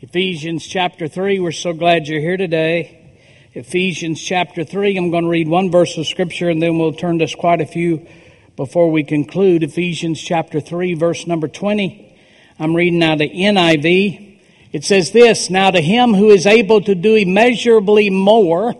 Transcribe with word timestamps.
Ephesians 0.00 0.64
chapter 0.64 1.08
3, 1.08 1.40
we're 1.40 1.50
so 1.50 1.72
glad 1.72 2.06
you're 2.06 2.20
here 2.20 2.36
today. 2.36 3.16
Ephesians 3.52 4.22
chapter 4.22 4.62
3, 4.62 4.96
I'm 4.96 5.10
going 5.10 5.24
to 5.24 5.28
read 5.28 5.48
one 5.48 5.72
verse 5.72 5.98
of 5.98 6.06
scripture 6.06 6.48
and 6.48 6.62
then 6.62 6.78
we'll 6.78 6.92
turn 6.92 7.18
to 7.18 7.36
quite 7.36 7.60
a 7.60 7.66
few 7.66 8.06
before 8.54 8.92
we 8.92 9.02
conclude. 9.02 9.64
Ephesians 9.64 10.20
chapter 10.20 10.60
3, 10.60 10.94
verse 10.94 11.26
number 11.26 11.48
20. 11.48 12.16
I'm 12.60 12.76
reading 12.76 13.00
now 13.00 13.16
the 13.16 13.28
NIV. 13.28 14.40
It 14.70 14.84
says 14.84 15.10
this, 15.10 15.50
Now 15.50 15.72
to 15.72 15.80
him 15.80 16.14
who 16.14 16.30
is 16.30 16.46
able 16.46 16.80
to 16.82 16.94
do 16.94 17.16
immeasurably 17.16 18.08
more 18.08 18.76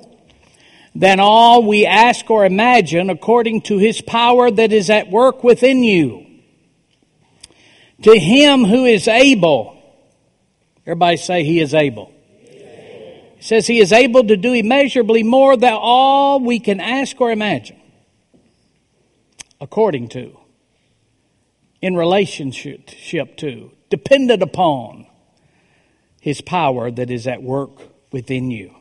than 0.94 1.18
all 1.18 1.64
we 1.64 1.84
ask 1.84 2.30
or 2.30 2.46
imagine 2.46 3.10
according 3.10 3.62
to 3.62 3.78
his 3.78 4.00
power 4.00 4.52
that 4.52 4.72
is 4.72 4.88
at 4.88 5.10
work 5.10 5.42
within 5.42 5.82
you. 5.82 6.24
To 8.02 8.16
him 8.16 8.66
who 8.66 8.84
is 8.84 9.08
able, 9.08 9.77
Everybody 10.88 11.18
say 11.18 11.44
he 11.44 11.60
is 11.60 11.74
able. 11.74 12.10
He 12.40 13.42
says 13.42 13.66
he 13.66 13.78
is 13.78 13.92
able 13.92 14.24
to 14.24 14.38
do 14.38 14.54
immeasurably 14.54 15.22
more 15.22 15.54
than 15.54 15.74
all 15.74 16.40
we 16.40 16.60
can 16.60 16.80
ask 16.80 17.20
or 17.20 17.30
imagine. 17.30 17.78
According 19.60 20.08
to, 20.08 20.38
in 21.82 21.94
relationship 21.94 23.36
to, 23.36 23.70
dependent 23.90 24.42
upon 24.42 25.06
his 26.22 26.40
power 26.40 26.90
that 26.90 27.10
is 27.10 27.26
at 27.26 27.42
work 27.42 27.72
within 28.10 28.50
you. 28.50 28.74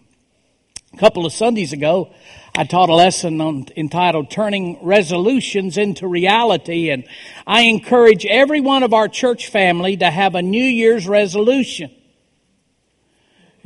A 0.94 0.98
couple 0.98 1.26
of 1.26 1.34
Sundays 1.34 1.74
ago, 1.74 2.14
I 2.56 2.64
taught 2.64 2.88
a 2.88 2.96
lesson 2.96 3.42
on, 3.42 3.66
entitled 3.76 4.32
Turning 4.32 4.80
Resolutions 4.82 5.78
into 5.78 6.08
Reality, 6.08 6.90
and 6.90 7.04
I 7.46 7.64
encourage 7.64 8.26
every 8.26 8.62
one 8.62 8.84
of 8.84 8.94
our 8.94 9.10
church 9.10 9.50
family 9.50 9.98
to 9.98 10.10
have 10.10 10.36
a 10.36 10.42
New 10.42 10.64
Year's 10.64 11.06
resolution. 11.06 11.92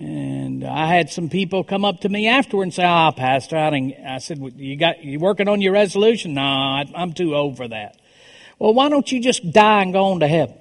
And 0.01 0.63
I 0.63 0.87
had 0.95 1.11
some 1.11 1.29
people 1.29 1.63
come 1.63 1.85
up 1.85 1.99
to 1.99 2.09
me 2.09 2.27
afterward 2.27 2.63
and 2.63 2.73
say, 2.73 2.83
"Ah, 2.83 3.09
oh, 3.09 3.11
Pastor," 3.11 3.55
I 3.55 4.17
said, 4.17 4.39
"You 4.57 4.75
got 4.75 5.03
you 5.03 5.19
working 5.19 5.47
on 5.47 5.61
your 5.61 5.73
resolution?" 5.73 6.33
No, 6.33 6.41
I'm 6.41 7.13
too 7.13 7.35
old 7.35 7.55
for 7.55 7.67
that. 7.67 7.97
Well, 8.57 8.73
why 8.73 8.89
don't 8.89 9.11
you 9.11 9.19
just 9.19 9.51
die 9.51 9.83
and 9.83 9.93
go 9.93 10.05
on 10.05 10.21
to 10.21 10.27
heaven? 10.27 10.55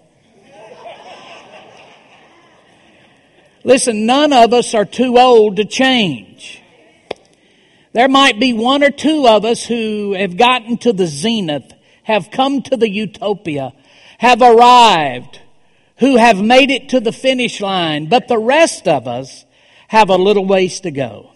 Listen, 3.65 4.05
none 4.05 4.35
of 4.35 4.53
us 4.53 4.75
are 4.75 4.85
too 4.85 5.19
old 5.19 5.57
to 5.57 5.65
change. 5.65 6.61
There 7.95 8.09
might 8.09 8.39
be 8.39 8.53
one 8.53 8.83
or 8.83 8.91
two 8.91 9.27
of 9.27 9.47
us 9.47 9.65
who 9.65 10.13
have 10.13 10.37
gotten 10.37 10.77
to 10.79 10.93
the 10.93 11.07
zenith, 11.07 11.73
have 12.03 12.31
come 12.31 12.61
to 12.63 12.77
the 12.77 12.91
utopia, 12.91 13.73
have 14.19 14.43
arrived, 14.43 15.41
who 16.01 16.17
have 16.17 16.41
made 16.41 16.71
it 16.71 16.89
to 16.89 17.01
the 17.01 17.13
finish 17.13 17.61
line, 17.61 18.09
but 18.09 18.27
the 18.27 18.39
rest 18.39 18.89
of 18.89 19.07
us 19.07 19.45
have 19.87 20.09
a 20.09 20.17
little 20.17 20.47
ways 20.47 20.81
to 20.81 20.91
go. 20.91 21.31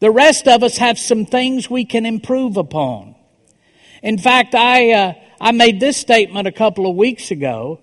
The 0.00 0.10
rest 0.10 0.46
of 0.46 0.62
us 0.62 0.76
have 0.76 0.98
some 0.98 1.24
things 1.24 1.70
we 1.70 1.86
can 1.86 2.04
improve 2.04 2.58
upon. 2.58 3.14
In 4.02 4.18
fact, 4.18 4.54
I, 4.54 4.92
uh, 4.92 5.12
I 5.40 5.52
made 5.52 5.80
this 5.80 5.96
statement 5.96 6.46
a 6.46 6.52
couple 6.52 6.86
of 6.86 6.94
weeks 6.94 7.30
ago. 7.30 7.80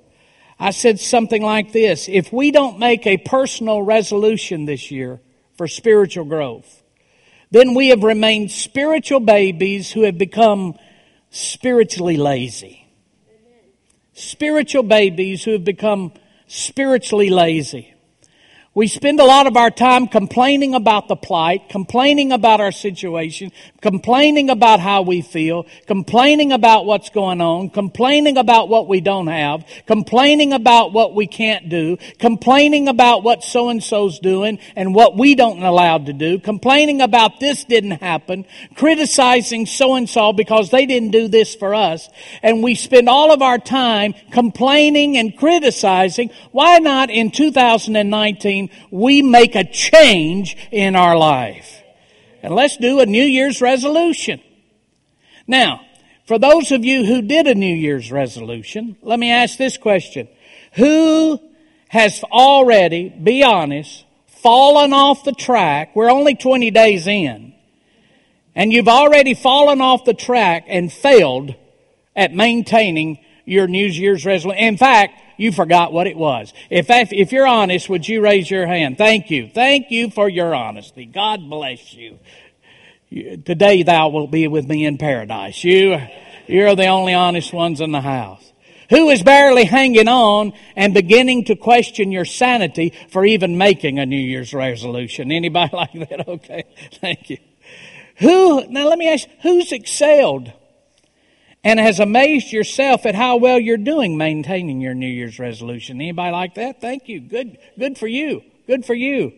I 0.60 0.70
said 0.70 1.00
something 1.00 1.42
like 1.42 1.72
this 1.72 2.08
If 2.08 2.32
we 2.32 2.52
don't 2.52 2.78
make 2.78 3.08
a 3.08 3.18
personal 3.18 3.82
resolution 3.82 4.66
this 4.66 4.92
year 4.92 5.20
for 5.58 5.68
spiritual 5.68 6.26
growth, 6.26 6.84
then 7.50 7.74
we 7.74 7.90
have 7.90 8.04
remained 8.04 8.52
spiritual 8.52 9.20
babies 9.20 9.92
who 9.92 10.04
have 10.04 10.20
become 10.20 10.76
spiritually 11.32 12.18
lazy. 12.18 12.81
Spiritual 14.22 14.84
babies 14.84 15.44
who 15.44 15.54
have 15.54 15.66
become 15.66 16.14
spiritually 16.46 17.32
lazy. 17.32 17.92
We 18.76 18.88
spend 18.88 19.20
a 19.20 19.26
lot 19.26 19.48
of 19.48 19.58
our 19.58 19.72
time 19.72 20.08
complaining 20.08 20.76
about 20.76 21.08
the 21.08 21.16
plight, 21.16 21.70
complaining 21.70 22.32
about 22.32 22.62
our 22.62 22.72
situation, 22.72 23.52
complaining 23.82 24.50
about 24.50 24.80
how 24.80 25.02
we 25.02 25.22
feel, 25.22 25.66
complaining 25.88 26.52
about 26.52 26.86
what's 26.86 27.10
going 27.10 27.42
on, 27.42 27.70
complaining 27.70 28.38
about 28.38 28.70
what 28.70 28.88
we 28.88 29.02
don't 29.02 29.28
have, 29.28 29.66
complaining 29.88 30.54
about 30.54 30.94
what 30.94 31.16
we 31.16 31.28
can't 31.28 31.68
do, 31.68 31.98
complaining 32.20 32.88
about 32.88 33.24
what 33.24 33.44
so 33.44 33.70
and 33.70 33.84
so's 33.84 34.20
doing 34.20 34.60
and 34.76 34.96
what 34.96 35.18
we 35.18 35.36
don't 35.36 35.64
allowed 35.64 36.06
to 36.06 36.14
do, 36.14 36.40
complaining 36.40 37.02
about 37.02 37.40
this 37.40 37.64
didn't 37.66 38.02
happen, 38.02 38.46
criticizing 38.76 39.66
so 39.66 39.96
and 39.96 40.10
so 40.10 40.32
because 40.32 40.70
they 40.70 40.86
didn't 40.86 41.12
do 41.12 41.28
this 41.28 41.56
for 41.56 41.74
us. 41.74 42.10
And 42.44 42.64
we 42.64 42.76
spend 42.76 43.10
all 43.10 43.32
of 43.32 43.42
our 43.42 43.58
time 43.58 44.14
complaining 44.32 45.18
and 45.18 45.36
criticizing. 45.36 46.30
Why 46.52 46.80
not 46.80 47.10
in 47.10 47.32
2019 47.32 48.70
we 48.92 49.22
make 49.22 49.56
a 49.56 49.64
change 49.64 50.56
in 50.72 50.96
our 50.96 51.18
life. 51.18 51.81
And 52.42 52.56
let's 52.56 52.78
do 52.78 53.00
a 53.00 53.06
New 53.06 53.24
Year's 53.24 53.62
resolution. 53.62 54.42
Now, 55.48 55.82
for 56.26 56.40
those 56.40 56.72
of 56.72 56.86
you 56.86 57.06
who 57.06 57.22
did 57.22 57.48
a 57.48 57.56
New 57.56 57.74
Year's 57.74 58.12
resolution, 58.12 58.98
let 59.02 59.20
me 59.20 59.32
ask 59.32 59.58
this 59.58 59.78
question. 59.78 60.28
Who 60.74 61.40
has 61.90 62.24
already, 62.24 63.10
be 63.10 63.44
honest, 63.44 64.06
fallen 64.28 64.94
off 64.94 65.24
the 65.24 65.34
track? 65.34 65.96
We're 65.96 66.10
only 66.10 66.36
20 66.36 66.72
days 66.72 67.08
in. 67.08 67.54
And 68.56 68.72
you've 68.72 68.88
already 68.88 69.34
fallen 69.34 69.82
off 69.82 70.06
the 70.06 70.14
track 70.14 70.66
and 70.68 70.92
failed 70.92 71.56
at 72.16 72.34
maintaining 72.34 73.20
your 73.46 73.68
New 73.68 73.88
Year's 73.88 74.26
resolution. 74.26 74.64
In 74.64 74.78
fact, 74.78 75.31
you 75.42 75.52
forgot 75.52 75.92
what 75.92 76.06
it 76.06 76.16
was. 76.16 76.54
If, 76.70 76.88
if 76.90 77.32
you're 77.32 77.48
honest, 77.48 77.90
would 77.90 78.08
you 78.08 78.22
raise 78.22 78.50
your 78.50 78.68
hand? 78.68 78.98
Thank 78.98 79.32
you. 79.32 79.50
Thank 79.50 79.90
you 79.90 80.12
for 80.12 80.30
your 80.30 80.54
honesty. 80.54 81.06
God 81.06 81.50
bless 81.50 81.94
you. 81.94 82.20
Today 83.10 83.84
thou 83.84 84.10
wilt 84.10 84.30
be 84.30 84.48
with 84.48 84.68
me 84.68 84.86
in 84.86 85.00
paradise. 85.00 85.64
You, 85.64 86.00
you're 86.48 86.76
the 86.76 86.86
only 86.86 87.14
honest 87.14 87.54
ones 87.54 87.82
in 87.82 87.92
the 87.92 88.02
house. 88.02 88.54
Who 88.92 89.10
is 89.10 89.24
barely 89.24 89.64
hanging 89.64 90.08
on 90.08 90.54
and 90.76 90.94
beginning 90.94 91.46
to 91.46 91.56
question 91.56 92.12
your 92.12 92.26
sanity 92.26 92.94
for 93.10 93.26
even 93.26 93.58
making 93.58 93.98
a 93.98 94.06
New 94.06 94.20
Year's 94.20 94.54
resolution? 94.54 95.32
Anybody 95.32 95.72
like 95.76 95.94
that? 95.94 96.28
Okay. 96.28 96.66
Thank 96.96 97.32
you. 97.32 97.38
Who, 98.18 98.68
now 98.68 98.88
let 98.88 99.00
me 99.00 99.10
ask, 99.10 99.28
who's 99.42 99.72
excelled? 99.72 100.54
And 101.64 101.80
has 101.80 102.00
amazed 102.00 102.52
yourself 102.52 103.06
at 103.06 103.16
how 103.16 103.38
well 103.38 103.60
you're 103.60 103.78
doing 103.78 104.18
maintaining 104.18 104.82
your 104.82 104.94
New 104.94 105.08
Year's 105.08 105.38
resolution. 105.38 106.02
Anybody 106.02 106.32
like 106.32 106.56
that? 106.56 106.82
Thank 106.82 107.08
you. 107.08 107.22
Good, 107.22 107.58
good 107.78 107.98
for 107.98 108.08
you. 108.08 108.42
Good 108.66 108.86
for 108.86 108.96
you. 108.96 109.34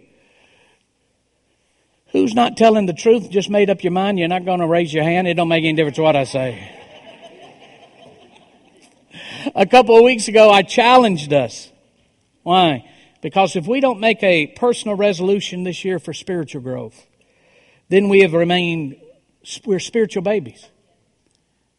Who's 2.11 2.33
not 2.33 2.55
telling 2.55 2.85
the 2.85 2.93
truth? 2.93 3.29
Just 3.29 3.49
made 3.49 3.69
up 3.69 3.83
your 3.83 3.91
mind. 3.91 4.19
You're 4.19 4.27
not 4.27 4.45
going 4.45 4.59
to 4.59 4.67
raise 4.67 4.93
your 4.93 5.03
hand. 5.03 5.27
It 5.27 5.33
don't 5.33 5.47
make 5.47 5.63
any 5.63 5.73
difference 5.73 5.97
what 5.97 6.15
I 6.15 6.23
say. 6.23 6.71
A 9.55 9.65
couple 9.65 9.97
of 9.97 10.03
weeks 10.03 10.27
ago, 10.27 10.49
I 10.49 10.61
challenged 10.61 11.33
us. 11.33 11.71
Why? 12.43 12.89
Because 13.21 13.55
if 13.55 13.67
we 13.67 13.79
don't 13.81 13.99
make 13.99 14.21
a 14.21 14.47
personal 14.47 14.95
resolution 14.95 15.63
this 15.63 15.83
year 15.83 15.97
for 15.97 16.13
spiritual 16.13 16.61
growth, 16.61 17.05
then 17.89 18.09
we 18.09 18.21
have 18.21 18.33
remained, 18.33 18.95
we're 19.65 19.79
spiritual 19.79 20.23
babies 20.23 20.69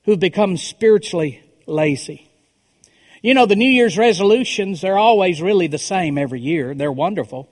who've 0.04 0.20
become 0.20 0.56
spiritually 0.56 1.42
lazy. 1.66 2.30
You 3.22 3.32
know, 3.32 3.46
the 3.46 3.56
New 3.56 3.68
Year's 3.68 3.96
resolutions, 3.96 4.82
they're 4.82 4.98
always 4.98 5.40
really 5.40 5.66
the 5.66 5.78
same 5.78 6.18
every 6.18 6.40
year. 6.40 6.74
They're 6.74 6.92
wonderful. 6.92 7.48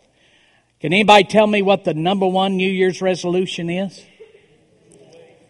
Can 0.81 0.93
anybody 0.93 1.25
tell 1.25 1.47
me 1.47 1.62
what 1.62 1.85
the 1.85 1.95
number 1.95 2.27
one 2.27 2.57
New 2.57 2.71
Year's 2.71 3.01
resolution 3.01 3.71
is? 3.71 4.05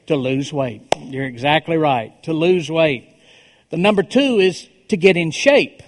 To 0.07 0.17
lose 0.17 0.53
weight. 0.53 0.83
You're 0.97 1.25
exactly 1.25 1.77
right. 1.77 2.23
To 2.25 2.33
lose 2.33 2.71
weight. 2.71 3.09
The 3.71 3.79
number 3.79 4.03
two 4.03 4.39
is 4.39 4.69
to 4.89 4.97
get 4.97 5.17
in 5.17 5.31
shape. 5.31 5.83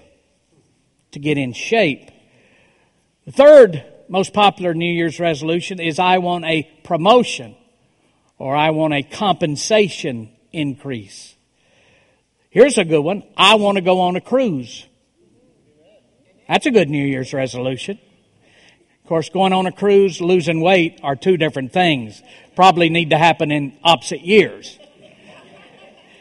To 1.13 1.19
get 1.19 1.39
in 1.39 1.53
shape. 1.53 2.11
The 3.27 3.33
third 3.33 3.85
most 4.09 4.33
popular 4.33 4.75
New 4.75 4.93
Year's 4.93 5.21
resolution 5.21 5.79
is 5.79 5.99
I 5.99 6.19
want 6.19 6.45
a 6.45 6.69
promotion 6.83 7.55
or 8.39 8.57
I 8.57 8.71
want 8.71 8.95
a 8.95 9.03
compensation 9.03 10.34
increase. 10.55 11.35
Here's 12.51 12.79
a 12.79 12.85
good 12.85 13.01
one. 13.01 13.25
I 13.37 13.57
want 13.57 13.77
to 13.77 13.83
go 13.83 14.01
on 14.01 14.17
a 14.17 14.21
cruise. 14.21 14.87
That's 16.49 16.67
a 16.67 16.71
good 16.71 16.89
New 16.89 17.05
Year's 17.05 17.33
resolution. 17.33 17.99
Of 19.03 19.09
course, 19.09 19.29
going 19.29 19.53
on 19.53 19.67
a 19.67 19.73
cruise, 19.73 20.21
losing 20.21 20.61
weight 20.61 21.01
are 21.03 21.17
two 21.17 21.37
different 21.37 21.73
things. 21.73 22.23
Probably 22.57 22.89
need 22.89 23.11
to 23.11 23.19
happen 23.19 23.51
in 23.51 23.77
opposite 23.83 24.21
years. 24.21 24.79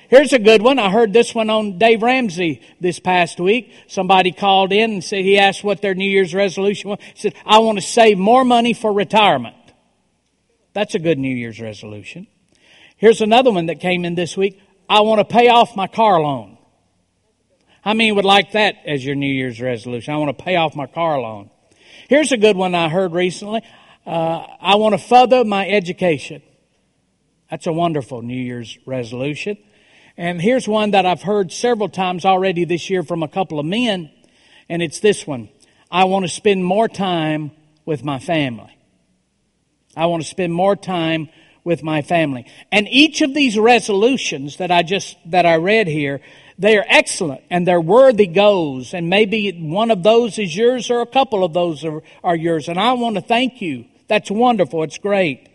Here's 0.10 0.34
a 0.34 0.40
good 0.40 0.62
one. 0.62 0.80
I 0.80 0.92
heard 0.92 1.14
this 1.14 1.34
one 1.34 1.50
on 1.50 1.78
Dave 1.78 2.04
Ramsey 2.04 2.62
this 2.80 3.00
past 3.00 3.40
week. 3.40 3.74
Somebody 3.88 4.32
called 4.32 4.72
in 4.72 4.92
and 4.92 5.04
said 5.04 5.24
he 5.24 5.40
asked 5.40 5.64
what 5.64 5.82
their 5.82 5.96
New 5.96 6.10
Year's 6.10 6.34
resolution 6.36 6.92
was. 6.92 7.00
He 7.16 7.20
said, 7.20 7.36
I 7.46 7.60
want 7.60 7.78
to 7.78 7.82
save 7.82 8.18
more 8.18 8.44
money 8.44 8.74
for 8.74 8.94
retirement. 8.94 9.56
That's 10.74 10.94
a 10.94 11.00
good 11.00 11.18
New 11.18 11.36
Year's 11.36 11.60
resolution. 11.60 12.28
Here's 13.04 13.20
another 13.20 13.52
one 13.52 13.66
that 13.66 13.82
came 13.82 14.06
in 14.06 14.16
this 14.16 14.38
week. 14.38 14.62
I 14.88 15.02
want 15.02 15.20
to 15.20 15.26
pay 15.26 15.50
off 15.50 15.76
my 15.76 15.88
car 15.88 16.22
loan. 16.22 16.58
How 17.82 17.94
many 17.94 18.14
would 18.14 18.24
like 18.24 18.54
that 18.54 18.78
as 18.86 19.04
your 19.04 19.16
New 19.16 19.28
Year's 19.28 19.60
resolution? 19.60 20.14
I 20.14 20.18
want 20.20 20.38
to 20.38 20.42
pay 20.42 20.56
off 20.56 20.74
my 20.74 20.86
car 20.88 21.20
loan. 21.20 21.50
Here's 22.08 22.32
a 22.32 22.38
good 22.38 22.56
one 22.56 22.74
I 22.74 22.88
heard 22.88 23.12
recently. 23.12 23.62
Uh, 24.06 24.48
I 24.58 24.76
want 24.76 24.94
to 24.94 25.06
further 25.06 25.44
my 25.44 25.68
education. 25.68 26.42
That's 27.52 27.68
a 27.68 27.74
wonderful 27.74 28.22
New 28.22 28.42
Year's 28.42 28.78
resolution. 28.86 29.58
And 30.16 30.42
here's 30.42 30.66
one 30.66 30.92
that 30.92 31.06
I've 31.06 31.24
heard 31.24 31.52
several 31.52 31.90
times 31.90 32.24
already 32.24 32.64
this 32.64 32.90
year 32.90 33.04
from 33.04 33.22
a 33.22 33.28
couple 33.28 33.60
of 33.60 33.66
men, 33.66 34.12
and 34.70 34.82
it's 34.82 35.02
this 35.02 35.28
one. 35.28 35.50
I 35.92 36.06
want 36.06 36.24
to 36.24 36.30
spend 36.30 36.64
more 36.64 36.88
time 36.88 37.52
with 37.84 38.02
my 38.02 38.20
family. 38.20 38.78
I 39.94 40.06
want 40.06 40.24
to 40.24 40.30
spend 40.30 40.54
more 40.54 40.78
time 40.78 41.28
with 41.64 41.84
my 41.84 42.02
family. 42.02 42.46
And 42.72 42.88
each 42.90 43.22
of 43.22 43.34
these 43.34 43.58
resolutions 43.58 44.58
that 44.58 44.72
I 44.72 44.84
just, 44.84 45.18
that 45.26 45.46
I 45.46 45.56
read 45.56 45.88
here, 45.88 46.22
they 46.60 46.78
are 46.78 46.86
excellent 46.88 47.42
and 47.50 47.66
they're 47.66 47.82
worthy 47.82 48.28
goals. 48.28 48.94
And 48.94 49.10
maybe 49.10 49.52
one 49.52 49.92
of 49.92 50.04
those 50.04 50.38
is 50.40 50.56
yours 50.56 50.90
or 50.90 51.02
a 51.02 51.06
couple 51.06 51.44
of 51.44 51.54
those 51.54 51.84
are, 51.86 52.04
are 52.24 52.36
yours. 52.36 52.68
And 52.68 52.80
I 52.80 52.94
want 52.94 53.16
to 53.16 53.22
thank 53.22 53.62
you. 53.62 53.86
That's 54.08 54.30
wonderful. 54.30 54.84
It's 54.84 54.98
great. 54.98 55.50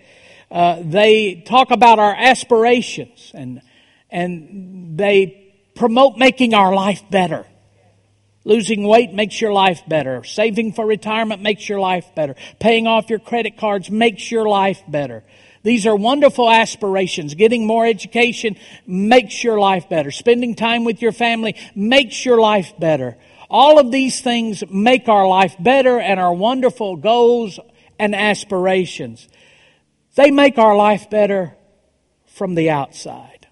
Uh, 0.50 0.82
they 0.82 1.42
talk 1.46 1.70
about 1.70 1.98
our 1.98 2.14
aspirations 2.14 3.30
and, 3.34 3.60
and 4.10 4.96
they 4.96 5.54
promote 5.76 6.16
making 6.16 6.54
our 6.54 6.74
life 6.74 7.02
better. 7.10 7.46
Losing 8.44 8.86
weight 8.86 9.12
makes 9.12 9.38
your 9.42 9.52
life 9.52 9.82
better. 9.86 10.24
Saving 10.24 10.72
for 10.72 10.86
retirement 10.86 11.42
makes 11.42 11.68
your 11.68 11.80
life 11.80 12.06
better. 12.14 12.34
Paying 12.58 12.86
off 12.86 13.10
your 13.10 13.18
credit 13.18 13.58
cards 13.58 13.90
makes 13.90 14.30
your 14.30 14.48
life 14.48 14.82
better. 14.88 15.22
These 15.62 15.86
are 15.86 15.96
wonderful 15.96 16.50
aspirations. 16.50 17.34
Getting 17.34 17.66
more 17.66 17.86
education 17.86 18.56
makes 18.86 19.42
your 19.42 19.58
life 19.58 19.88
better. 19.88 20.10
Spending 20.10 20.54
time 20.54 20.84
with 20.84 21.02
your 21.02 21.12
family 21.12 21.56
makes 21.74 22.24
your 22.24 22.40
life 22.40 22.72
better. 22.78 23.16
All 23.50 23.78
of 23.78 23.90
these 23.90 24.20
things 24.20 24.62
make 24.70 25.08
our 25.08 25.26
life 25.26 25.56
better 25.58 25.98
and 25.98 26.20
our 26.20 26.32
wonderful 26.32 26.96
goals 26.96 27.58
and 27.98 28.14
aspirations. 28.14 29.28
They 30.14 30.30
make 30.30 30.58
our 30.58 30.76
life 30.76 31.10
better 31.10 31.56
from 32.26 32.54
the 32.54 32.70
outside. 32.70 33.46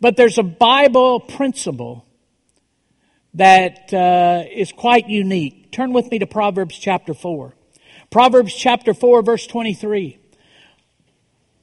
But 0.00 0.16
there's 0.16 0.38
a 0.38 0.42
Bible 0.42 1.20
principle 1.20 2.06
that 3.34 3.92
uh, 3.92 4.44
is 4.50 4.72
quite 4.72 5.08
unique. 5.08 5.72
Turn 5.72 5.92
with 5.92 6.10
me 6.10 6.18
to 6.18 6.26
Proverbs 6.26 6.78
chapter 6.78 7.14
4. 7.14 7.54
Proverbs 8.10 8.54
chapter 8.54 8.94
4, 8.94 9.22
verse 9.22 9.46
23. 9.46 10.18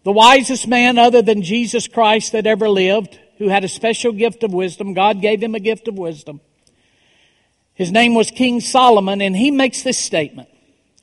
The 0.04 0.12
wisest 0.12 0.68
man 0.68 0.98
other 0.98 1.22
than 1.22 1.44
Jesus 1.44 1.88
Christ 1.88 2.32
that 2.32 2.48
ever 2.48 2.68
lived, 2.70 3.20
who 3.38 3.50
had 3.50 3.64
a 3.64 3.68
special 3.70 4.12
gift 4.12 4.44
of 4.44 4.54
wisdom, 4.54 4.94
God 4.94 5.22
gave 5.22 5.42
him 5.42 5.56
a 5.56 5.60
gift 5.60 5.88
of 5.88 5.98
wisdom. 5.98 6.42
His 7.74 7.92
name 7.92 8.16
was 8.16 8.32
King 8.32 8.62
Solomon, 8.62 9.22
and 9.22 9.36
he 9.36 9.52
makes 9.52 9.84
this 9.84 9.98
statement. 9.98 10.50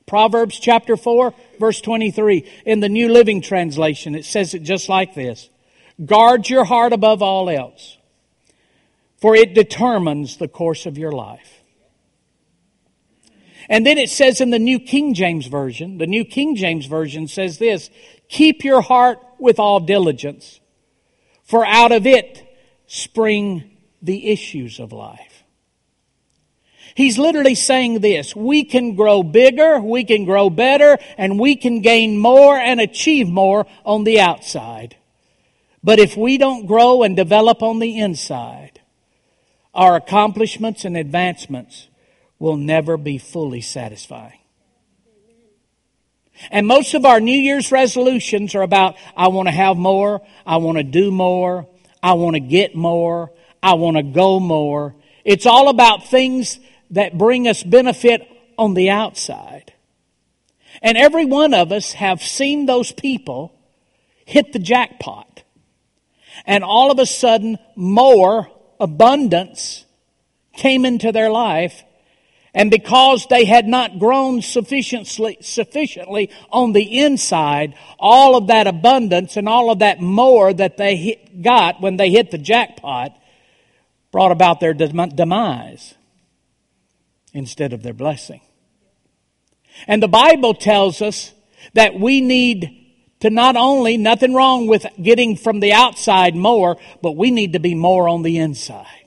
Proverbs 0.06 0.58
chapter 0.58 0.96
4, 0.96 1.34
verse 1.60 1.80
23. 1.80 2.48
In 2.64 2.80
the 2.80 2.88
New 2.88 3.08
Living 3.08 3.40
Translation, 3.40 4.14
it 4.14 4.24
says 4.24 4.54
it 4.54 4.62
just 4.62 4.88
like 4.88 5.14
this. 5.14 5.48
Guard 6.04 6.48
your 6.48 6.64
heart 6.64 6.92
above 6.92 7.22
all 7.22 7.50
else, 7.50 7.98
for 9.20 9.34
it 9.34 9.54
determines 9.54 10.36
the 10.36 10.48
course 10.48 10.86
of 10.86 10.96
your 10.96 11.12
life. 11.12 11.62
And 13.68 13.84
then 13.84 13.98
it 13.98 14.08
says 14.08 14.40
in 14.40 14.50
the 14.50 14.58
New 14.58 14.80
King 14.80 15.12
James 15.12 15.46
Version, 15.46 15.98
the 15.98 16.06
New 16.06 16.24
King 16.24 16.56
James 16.56 16.86
Version 16.86 17.28
says 17.28 17.58
this, 17.58 17.90
keep 18.28 18.64
your 18.64 18.80
heart 18.80 19.18
with 19.38 19.58
all 19.58 19.80
diligence, 19.80 20.60
for 21.44 21.64
out 21.64 21.92
of 21.92 22.06
it 22.06 22.44
spring 22.86 23.76
the 24.02 24.30
issues 24.30 24.78
of 24.78 24.92
life. 24.92 25.44
He's 26.94 27.18
literally 27.18 27.54
saying 27.54 28.00
this, 28.00 28.34
we 28.34 28.64
can 28.64 28.96
grow 28.96 29.22
bigger, 29.22 29.80
we 29.80 30.04
can 30.04 30.24
grow 30.24 30.50
better, 30.50 30.98
and 31.16 31.38
we 31.38 31.54
can 31.54 31.80
gain 31.80 32.18
more 32.18 32.56
and 32.56 32.80
achieve 32.80 33.28
more 33.28 33.66
on 33.84 34.04
the 34.04 34.18
outside. 34.18 34.96
But 35.84 36.00
if 36.00 36.16
we 36.16 36.38
don't 36.38 36.66
grow 36.66 37.04
and 37.04 37.14
develop 37.14 37.62
on 37.62 37.78
the 37.78 37.98
inside, 37.98 38.80
our 39.74 39.94
accomplishments 39.94 40.84
and 40.84 40.96
advancements 40.96 41.88
will 42.40 42.56
never 42.56 42.96
be 42.96 43.16
fully 43.16 43.60
satisfying. 43.60 44.40
And 46.50 46.66
most 46.66 46.94
of 46.94 47.04
our 47.04 47.20
New 47.20 47.38
Year's 47.38 47.72
resolutions 47.72 48.54
are 48.54 48.62
about, 48.62 48.96
I 49.16 49.28
want 49.28 49.48
to 49.48 49.52
have 49.52 49.76
more, 49.76 50.22
I 50.46 50.58
want 50.58 50.78
to 50.78 50.84
do 50.84 51.10
more, 51.10 51.66
I 52.02 52.12
want 52.14 52.34
to 52.34 52.40
get 52.40 52.74
more, 52.74 53.32
I 53.62 53.74
want 53.74 53.96
to 53.96 54.02
go 54.02 54.40
more. 54.40 54.94
It's 55.24 55.46
all 55.46 55.68
about 55.68 56.08
things 56.08 56.60
that 56.90 57.18
bring 57.18 57.48
us 57.48 57.62
benefit 57.62 58.26
on 58.56 58.74
the 58.74 58.90
outside. 58.90 59.72
And 60.80 60.96
every 60.96 61.24
one 61.24 61.54
of 61.54 61.72
us 61.72 61.92
have 61.92 62.22
seen 62.22 62.66
those 62.66 62.92
people 62.92 63.52
hit 64.24 64.52
the 64.52 64.58
jackpot. 64.58 65.42
And 66.46 66.62
all 66.62 66.90
of 66.90 66.98
a 66.98 67.06
sudden, 67.06 67.58
more 67.74 68.48
abundance 68.78 69.84
came 70.54 70.84
into 70.84 71.12
their 71.12 71.30
life 71.30 71.82
and 72.54 72.70
because 72.70 73.26
they 73.28 73.44
had 73.44 73.66
not 73.66 73.98
grown 73.98 74.40
sufficiently, 74.42 75.38
sufficiently 75.40 76.30
on 76.50 76.72
the 76.72 77.00
inside, 77.00 77.74
all 77.98 78.36
of 78.36 78.46
that 78.46 78.66
abundance 78.66 79.36
and 79.36 79.48
all 79.48 79.70
of 79.70 79.80
that 79.80 80.00
more 80.00 80.52
that 80.52 80.76
they 80.76 80.96
hit, 80.96 81.42
got 81.42 81.80
when 81.80 81.96
they 81.96 82.10
hit 82.10 82.30
the 82.30 82.38
jackpot 82.38 83.16
brought 84.10 84.32
about 84.32 84.60
their 84.60 84.74
demise 84.74 85.94
instead 87.34 87.72
of 87.72 87.82
their 87.82 87.92
blessing. 87.92 88.40
And 89.86 90.02
the 90.02 90.08
Bible 90.08 90.54
tells 90.54 91.02
us 91.02 91.32
that 91.74 92.00
we 92.00 92.20
need 92.20 92.74
to 93.20 93.30
not 93.30 93.56
only, 93.56 93.96
nothing 93.96 94.32
wrong 94.32 94.68
with 94.68 94.86
getting 95.00 95.36
from 95.36 95.60
the 95.60 95.72
outside 95.72 96.36
more, 96.36 96.76
but 97.02 97.16
we 97.16 97.30
need 97.30 97.54
to 97.54 97.58
be 97.58 97.74
more 97.74 98.08
on 98.08 98.22
the 98.22 98.38
inside. 98.38 98.97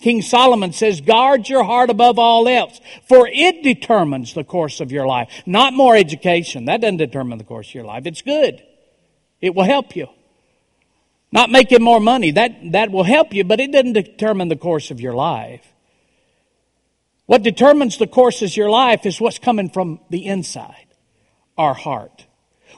King 0.00 0.22
Solomon 0.22 0.72
says, 0.72 1.02
guard 1.02 1.48
your 1.48 1.62
heart 1.62 1.90
above 1.90 2.18
all 2.18 2.48
else, 2.48 2.80
for 3.06 3.28
it 3.30 3.62
determines 3.62 4.32
the 4.32 4.44
course 4.44 4.80
of 4.80 4.90
your 4.90 5.06
life. 5.06 5.30
Not 5.44 5.74
more 5.74 5.94
education. 5.94 6.64
That 6.64 6.80
doesn't 6.80 6.96
determine 6.96 7.38
the 7.38 7.44
course 7.44 7.68
of 7.68 7.74
your 7.74 7.84
life. 7.84 8.06
It's 8.06 8.22
good. 8.22 8.62
It 9.40 9.54
will 9.54 9.64
help 9.64 9.94
you. 9.94 10.08
Not 11.32 11.50
making 11.50 11.82
more 11.82 12.00
money. 12.00 12.30
That, 12.30 12.72
that 12.72 12.90
will 12.90 13.04
help 13.04 13.34
you, 13.34 13.44
but 13.44 13.60
it 13.60 13.72
doesn't 13.72 13.92
determine 13.92 14.48
the 14.48 14.56
course 14.56 14.90
of 14.90 15.00
your 15.00 15.14
life. 15.14 15.66
What 17.26 17.42
determines 17.42 17.98
the 17.98 18.08
course 18.08 18.42
of 18.42 18.56
your 18.56 18.70
life 18.70 19.06
is 19.06 19.20
what's 19.20 19.38
coming 19.38 19.68
from 19.68 20.00
the 20.10 20.26
inside, 20.26 20.86
our 21.56 21.74
heart. 21.74 22.26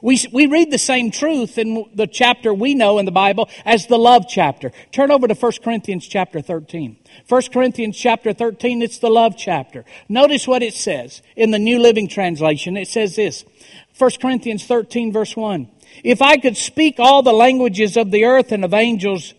We, 0.03 0.19
we 0.33 0.47
read 0.47 0.73
the 0.73 0.79
same 0.79 1.13
truth 1.13 1.59
in 1.59 1.87
the 1.95 2.09
chapter 2.09 2.53
we 2.53 2.75
know 2.75 2.99
in 2.99 3.07
the 3.07 3.13
Bible 3.13 3.49
as 3.65 3.87
the 3.87 3.97
love 3.97 4.25
chapter. 4.29 4.73
Turn 4.91 5.13
over 5.13 5.29
to 5.29 5.35
1 5.35 5.53
Corinthians 5.63 6.09
chapter 6.09 6.41
13. 6.41 6.97
1 7.29 7.43
Corinthians 7.53 7.97
chapter 7.97 8.33
13, 8.33 8.83
it's 8.83 8.99
the 8.99 9.09
love 9.09 9.37
chapter. 9.39 9.85
Notice 10.09 10.49
what 10.49 10.63
it 10.65 10.75
says 10.75 11.23
in 11.37 11.53
the 11.53 11.59
New 11.61 11.79
Living 11.79 12.09
Translation. 12.09 12.77
It 12.77 12.89
says 12.89 13.15
this. 13.15 13.45
1 13.97 14.11
Corinthians 14.21 14.67
13 14.67 15.13
verse 15.13 15.37
1. 15.37 15.71
If 16.03 16.21
I 16.21 16.37
could 16.37 16.57
speak 16.57 16.99
all 16.99 17.23
the 17.23 17.33
languages 17.33 17.97
of 17.97 18.11
the 18.11 18.25
earth 18.25 18.51
and 18.51 18.65
of 18.65 18.75
angels, 18.75 19.35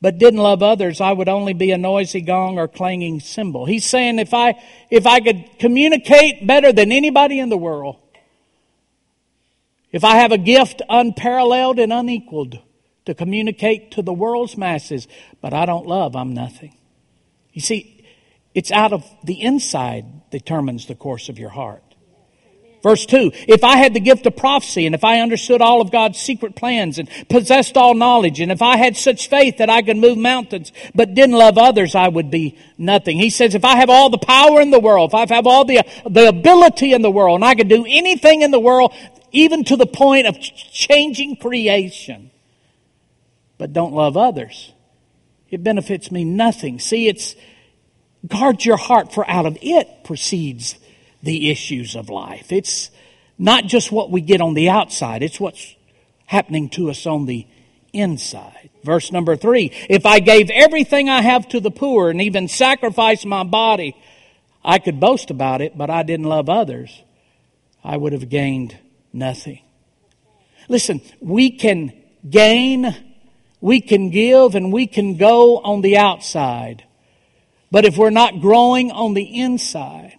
but 0.00 0.16
didn't 0.16 0.40
love 0.40 0.62
others, 0.62 1.02
I 1.02 1.12
would 1.12 1.28
only 1.28 1.52
be 1.52 1.72
a 1.72 1.78
noisy 1.78 2.22
gong 2.22 2.58
or 2.58 2.68
clanging 2.68 3.20
cymbal. 3.20 3.66
He's 3.66 3.84
saying 3.84 4.18
if 4.18 4.32
I, 4.32 4.62
if 4.90 5.06
I 5.06 5.20
could 5.20 5.58
communicate 5.58 6.46
better 6.46 6.72
than 6.72 6.90
anybody 6.90 7.38
in 7.38 7.50
the 7.50 7.58
world, 7.58 7.96
if 9.94 10.02
I 10.02 10.16
have 10.16 10.32
a 10.32 10.38
gift 10.38 10.82
unparalleled 10.88 11.78
and 11.78 11.92
unequaled 11.92 12.58
to 13.04 13.14
communicate 13.14 13.92
to 13.92 14.02
the 14.02 14.12
world's 14.12 14.56
masses, 14.56 15.06
but 15.40 15.54
I 15.54 15.66
don't 15.66 15.86
love, 15.86 16.16
I'm 16.16 16.34
nothing. 16.34 16.76
You 17.52 17.60
see, 17.60 18.04
it's 18.54 18.72
out 18.72 18.92
of 18.92 19.08
the 19.22 19.40
inside 19.40 20.28
determines 20.32 20.86
the 20.86 20.96
course 20.96 21.28
of 21.28 21.38
your 21.38 21.50
heart. 21.50 21.84
Verse 22.82 23.06
2, 23.06 23.30
if 23.48 23.64
I 23.64 23.76
had 23.76 23.94
the 23.94 24.00
gift 24.00 24.26
of 24.26 24.36
prophecy 24.36 24.84
and 24.84 24.94
if 24.94 25.04
I 25.04 25.20
understood 25.20 25.62
all 25.62 25.80
of 25.80 25.90
God's 25.90 26.18
secret 26.18 26.54
plans 26.54 26.98
and 26.98 27.08
possessed 27.30 27.78
all 27.78 27.94
knowledge 27.94 28.40
and 28.40 28.52
if 28.52 28.60
I 28.60 28.76
had 28.76 28.94
such 28.94 29.30
faith 29.30 29.56
that 29.56 29.70
I 29.70 29.80
could 29.80 29.96
move 29.96 30.18
mountains 30.18 30.70
but 30.94 31.14
didn't 31.14 31.36
love 31.36 31.56
others, 31.56 31.94
I 31.94 32.08
would 32.08 32.30
be 32.30 32.58
nothing. 32.76 33.16
He 33.16 33.30
says, 33.30 33.54
if 33.54 33.64
I 33.64 33.76
have 33.76 33.88
all 33.88 34.10
the 34.10 34.18
power 34.18 34.60
in 34.60 34.70
the 34.70 34.80
world, 34.80 35.12
if 35.12 35.14
I 35.14 35.34
have 35.34 35.46
all 35.46 35.64
the, 35.64 35.80
the 36.10 36.28
ability 36.28 36.92
in 36.92 37.00
the 37.00 37.10
world 37.10 37.36
and 37.36 37.44
I 37.44 37.54
could 37.54 37.68
do 37.68 37.86
anything 37.88 38.42
in 38.42 38.50
the 38.50 38.60
world, 38.60 38.92
even 39.34 39.64
to 39.64 39.76
the 39.76 39.86
point 39.86 40.26
of 40.26 40.38
changing 40.40 41.36
creation, 41.36 42.30
but 43.58 43.72
don't 43.72 43.92
love 43.92 44.16
others, 44.16 44.72
it 45.50 45.62
benefits 45.62 46.10
me 46.10 46.24
nothing. 46.24 46.78
See, 46.78 47.08
it's 47.08 47.34
guard 48.26 48.64
your 48.64 48.76
heart, 48.76 49.12
for 49.12 49.28
out 49.28 49.46
of 49.46 49.58
it 49.60 50.04
proceeds 50.04 50.76
the 51.22 51.50
issues 51.50 51.96
of 51.96 52.08
life. 52.08 52.52
It's 52.52 52.90
not 53.38 53.64
just 53.64 53.90
what 53.90 54.10
we 54.10 54.20
get 54.20 54.40
on 54.40 54.54
the 54.54 54.70
outside, 54.70 55.22
it's 55.22 55.40
what's 55.40 55.74
happening 56.26 56.68
to 56.70 56.90
us 56.90 57.06
on 57.06 57.26
the 57.26 57.46
inside. 57.92 58.70
Verse 58.82 59.12
number 59.12 59.36
three 59.36 59.70
If 59.88 60.06
I 60.06 60.20
gave 60.20 60.50
everything 60.50 61.08
I 61.08 61.22
have 61.22 61.48
to 61.48 61.60
the 61.60 61.70
poor 61.70 62.10
and 62.10 62.20
even 62.20 62.48
sacrificed 62.48 63.26
my 63.26 63.44
body, 63.44 63.96
I 64.64 64.78
could 64.78 65.00
boast 65.00 65.30
about 65.30 65.60
it, 65.60 65.76
but 65.76 65.90
I 65.90 66.02
didn't 66.02 66.26
love 66.26 66.48
others, 66.48 67.02
I 67.82 67.96
would 67.96 68.12
have 68.12 68.28
gained 68.28 68.78
nothing. 69.14 69.60
Listen, 70.68 71.00
we 71.20 71.50
can 71.50 71.92
gain, 72.28 72.94
we 73.60 73.80
can 73.80 74.10
give, 74.10 74.54
and 74.54 74.72
we 74.72 74.86
can 74.86 75.16
go 75.16 75.58
on 75.58 75.80
the 75.80 75.96
outside. 75.96 76.84
But 77.70 77.84
if 77.84 77.96
we're 77.96 78.10
not 78.10 78.40
growing 78.40 78.90
on 78.90 79.14
the 79.14 79.40
inside, 79.40 80.18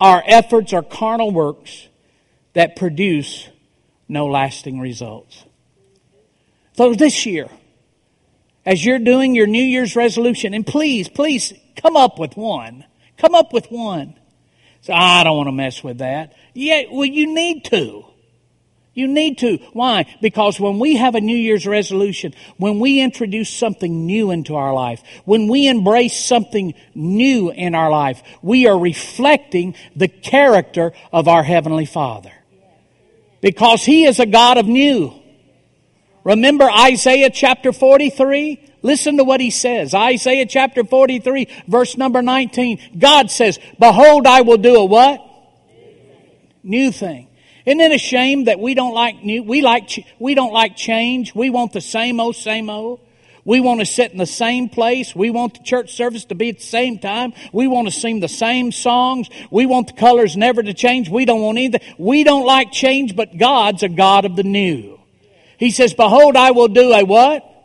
our 0.00 0.22
efforts 0.26 0.72
are 0.72 0.82
carnal 0.82 1.30
works 1.30 1.88
that 2.52 2.76
produce 2.76 3.48
no 4.08 4.26
lasting 4.26 4.78
results. 4.80 5.44
So 6.74 6.94
this 6.94 7.26
year, 7.26 7.48
as 8.64 8.84
you're 8.84 8.98
doing 8.98 9.34
your 9.34 9.46
New 9.46 9.62
Year's 9.62 9.96
resolution, 9.96 10.52
and 10.52 10.66
please, 10.66 11.08
please 11.08 11.52
come 11.76 11.96
up 11.96 12.18
with 12.18 12.36
one. 12.36 12.84
Come 13.16 13.34
up 13.34 13.52
with 13.52 13.66
one. 13.70 14.18
I 14.88 15.24
don't 15.24 15.36
want 15.36 15.48
to 15.48 15.52
mess 15.52 15.82
with 15.82 15.98
that. 15.98 16.34
Yeah, 16.54 16.84
well, 16.90 17.04
you 17.04 17.34
need 17.34 17.64
to. 17.66 18.04
You 18.96 19.06
need 19.08 19.36
to. 19.38 19.58
Why? 19.74 20.06
Because 20.22 20.58
when 20.58 20.78
we 20.78 20.96
have 20.96 21.14
a 21.14 21.20
New 21.20 21.36
Year's 21.36 21.66
resolution, 21.66 22.34
when 22.56 22.80
we 22.80 23.00
introduce 23.00 23.50
something 23.50 24.06
new 24.06 24.30
into 24.30 24.56
our 24.56 24.72
life, 24.72 25.02
when 25.26 25.48
we 25.48 25.68
embrace 25.68 26.18
something 26.18 26.72
new 26.94 27.50
in 27.50 27.74
our 27.74 27.90
life, 27.90 28.22
we 28.40 28.66
are 28.66 28.78
reflecting 28.78 29.74
the 29.94 30.08
character 30.08 30.92
of 31.12 31.28
our 31.28 31.42
Heavenly 31.42 31.84
Father. 31.84 32.32
Because 33.42 33.84
He 33.84 34.06
is 34.06 34.18
a 34.18 34.24
God 34.24 34.56
of 34.56 34.66
new. 34.66 35.12
Remember 36.24 36.68
Isaiah 36.68 37.30
chapter 37.30 37.74
43? 37.74 38.58
Listen 38.86 39.16
to 39.16 39.24
what 39.24 39.40
he 39.40 39.50
says. 39.50 39.94
Isaiah 39.94 40.46
chapter 40.46 40.84
43, 40.84 41.48
verse 41.66 41.96
number 41.96 42.22
19. 42.22 42.78
God 42.96 43.32
says, 43.32 43.58
Behold, 43.80 44.28
I 44.28 44.42
will 44.42 44.58
do 44.58 44.76
a 44.76 44.84
what? 44.84 45.20
New 46.62 46.92
thing. 46.92 47.26
Isn't 47.64 47.80
it 47.80 47.90
a 47.90 47.98
shame 47.98 48.44
that 48.44 48.60
we 48.60 48.74
don't 48.74 48.94
like 48.94 49.24
new, 49.24 49.42
we 49.42 49.60
like, 49.60 49.90
we 50.20 50.36
don't 50.36 50.52
like 50.52 50.76
change. 50.76 51.34
We 51.34 51.50
want 51.50 51.72
the 51.72 51.80
same 51.80 52.20
old, 52.20 52.36
same 52.36 52.70
old. 52.70 53.00
We 53.44 53.58
want 53.58 53.80
to 53.80 53.86
sit 53.86 54.12
in 54.12 54.18
the 54.18 54.24
same 54.24 54.68
place. 54.68 55.16
We 55.16 55.30
want 55.30 55.54
the 55.54 55.64
church 55.64 55.92
service 55.92 56.24
to 56.26 56.36
be 56.36 56.50
at 56.50 56.58
the 56.58 56.64
same 56.64 57.00
time. 57.00 57.32
We 57.52 57.66
want 57.66 57.88
to 57.88 57.92
sing 57.92 58.20
the 58.20 58.28
same 58.28 58.70
songs. 58.70 59.28
We 59.50 59.66
want 59.66 59.88
the 59.88 59.94
colors 59.94 60.36
never 60.36 60.62
to 60.62 60.74
change. 60.74 61.08
We 61.08 61.24
don't 61.24 61.42
want 61.42 61.58
anything. 61.58 61.80
We 61.98 62.22
don't 62.22 62.46
like 62.46 62.70
change, 62.70 63.16
but 63.16 63.36
God's 63.36 63.82
a 63.82 63.88
God 63.88 64.26
of 64.26 64.36
the 64.36 64.44
new. 64.44 65.00
He 65.58 65.72
says, 65.72 65.92
behold, 65.92 66.36
I 66.36 66.52
will 66.52 66.68
do 66.68 66.92
a 66.92 67.02
what? 67.02 67.55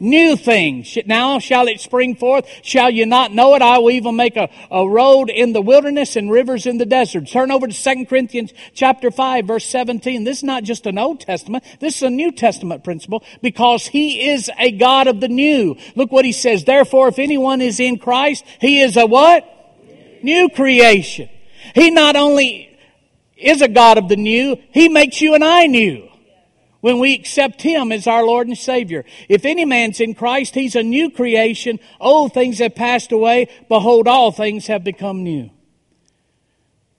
New 0.00 0.36
things. 0.36 0.96
Now 1.06 1.38
shall 1.38 1.68
it 1.68 1.80
spring 1.80 2.16
forth? 2.16 2.48
Shall 2.62 2.90
you 2.90 3.06
not 3.06 3.32
know 3.32 3.54
it? 3.54 3.62
I 3.62 3.78
will 3.78 3.90
even 3.90 4.16
make 4.16 4.36
a, 4.36 4.48
a 4.70 4.88
road 4.88 5.30
in 5.30 5.52
the 5.52 5.62
wilderness 5.62 6.16
and 6.16 6.30
rivers 6.30 6.66
in 6.66 6.78
the 6.78 6.86
desert. 6.86 7.28
Turn 7.28 7.50
over 7.50 7.66
to 7.66 7.72
2 7.72 8.06
Corinthians 8.06 8.52
chapter 8.74 9.10
5 9.10 9.46
verse 9.46 9.66
17. 9.66 10.24
This 10.24 10.38
is 10.38 10.44
not 10.44 10.64
just 10.64 10.86
an 10.86 10.98
Old 10.98 11.20
Testament. 11.20 11.64
This 11.80 11.96
is 11.96 12.02
a 12.02 12.10
New 12.10 12.32
Testament 12.32 12.84
principle 12.84 13.22
because 13.42 13.86
He 13.86 14.30
is 14.30 14.50
a 14.58 14.72
God 14.72 15.06
of 15.06 15.20
the 15.20 15.28
new. 15.28 15.76
Look 15.94 16.12
what 16.12 16.24
He 16.24 16.32
says. 16.32 16.64
Therefore, 16.64 17.08
if 17.08 17.18
anyone 17.18 17.60
is 17.60 17.80
in 17.80 17.98
Christ, 17.98 18.44
He 18.60 18.80
is 18.80 18.96
a 18.96 19.06
what? 19.06 19.44
New 20.22 20.48
creation. 20.48 21.28
He 21.74 21.90
not 21.90 22.16
only 22.16 22.78
is 23.36 23.62
a 23.62 23.68
God 23.68 23.98
of 23.98 24.08
the 24.08 24.16
new, 24.16 24.56
He 24.72 24.88
makes 24.88 25.20
you 25.20 25.34
and 25.34 25.44
I 25.44 25.66
new 25.66 26.08
when 26.86 27.00
we 27.00 27.14
accept 27.14 27.62
Him 27.62 27.90
as 27.90 28.06
our 28.06 28.24
Lord 28.24 28.46
and 28.46 28.56
Savior. 28.56 29.04
If 29.28 29.44
any 29.44 29.64
man's 29.64 29.98
in 29.98 30.14
Christ, 30.14 30.54
he's 30.54 30.76
a 30.76 30.84
new 30.84 31.10
creation. 31.10 31.80
Old 31.98 32.32
things 32.32 32.60
have 32.60 32.76
passed 32.76 33.10
away. 33.10 33.48
Behold, 33.68 34.06
all 34.06 34.30
things 34.30 34.68
have 34.68 34.84
become 34.84 35.24
new. 35.24 35.50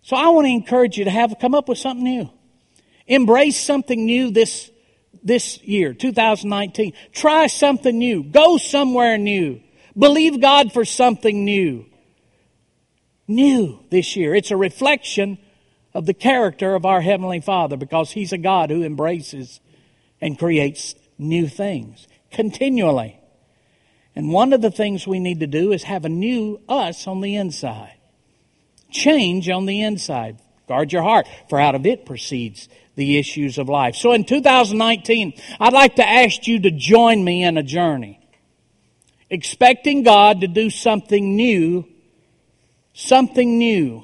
So 0.01 0.17
I 0.17 0.27
want 0.27 0.45
to 0.45 0.51
encourage 0.51 0.97
you 0.97 1.05
to 1.05 1.09
have 1.09 1.37
come 1.39 1.55
up 1.55 1.69
with 1.69 1.77
something 1.77 2.03
new. 2.03 2.29
Embrace 3.07 3.57
something 3.57 4.05
new 4.05 4.29
this 4.29 4.69
this 5.23 5.63
year, 5.63 5.93
2019. 5.93 6.91
Try 7.13 7.47
something 7.47 7.97
new. 7.97 8.23
Go 8.23 8.57
somewhere 8.57 9.17
new. 9.17 9.61
Believe 9.97 10.41
God 10.41 10.73
for 10.73 10.83
something 10.83 11.45
new. 11.45 11.85
New 13.25 13.79
this 13.89 14.17
year. 14.17 14.35
It's 14.35 14.51
a 14.51 14.57
reflection 14.57 15.37
of 15.93 16.05
the 16.05 16.13
character 16.13 16.75
of 16.75 16.85
our 16.85 16.99
Heavenly 16.99 17.39
Father 17.39 17.77
because 17.77 18.11
He's 18.11 18.33
a 18.33 18.37
God 18.37 18.69
who 18.69 18.83
embraces 18.83 19.61
and 20.21 20.37
creates 20.37 20.95
new 21.17 21.47
things 21.47 22.07
continually. 22.31 23.19
And 24.15 24.31
one 24.31 24.53
of 24.53 24.61
the 24.61 24.71
things 24.71 25.05
we 25.05 25.19
need 25.19 25.41
to 25.41 25.47
do 25.47 25.71
is 25.71 25.83
have 25.83 26.05
a 26.05 26.09
new 26.09 26.59
us 26.67 27.07
on 27.07 27.21
the 27.21 27.35
inside. 27.35 27.93
Change 28.89 29.49
on 29.49 29.65
the 29.65 29.81
inside. 29.81 30.39
Guard 30.67 30.91
your 30.91 31.03
heart, 31.03 31.27
for 31.49 31.59
out 31.59 31.75
of 31.75 31.85
it 31.85 32.05
proceeds 32.05 32.67
the 32.95 33.17
issues 33.17 33.57
of 33.57 33.69
life. 33.69 33.95
So 33.95 34.13
in 34.13 34.25
2019, 34.25 35.33
I'd 35.59 35.73
like 35.73 35.95
to 35.97 36.07
ask 36.07 36.47
you 36.47 36.59
to 36.61 36.71
join 36.71 37.23
me 37.23 37.43
in 37.43 37.57
a 37.57 37.63
journey. 37.63 38.19
Expecting 39.29 40.03
God 40.03 40.41
to 40.41 40.47
do 40.47 40.69
something 40.69 41.35
new, 41.35 41.87
something 42.93 43.57
new 43.57 44.03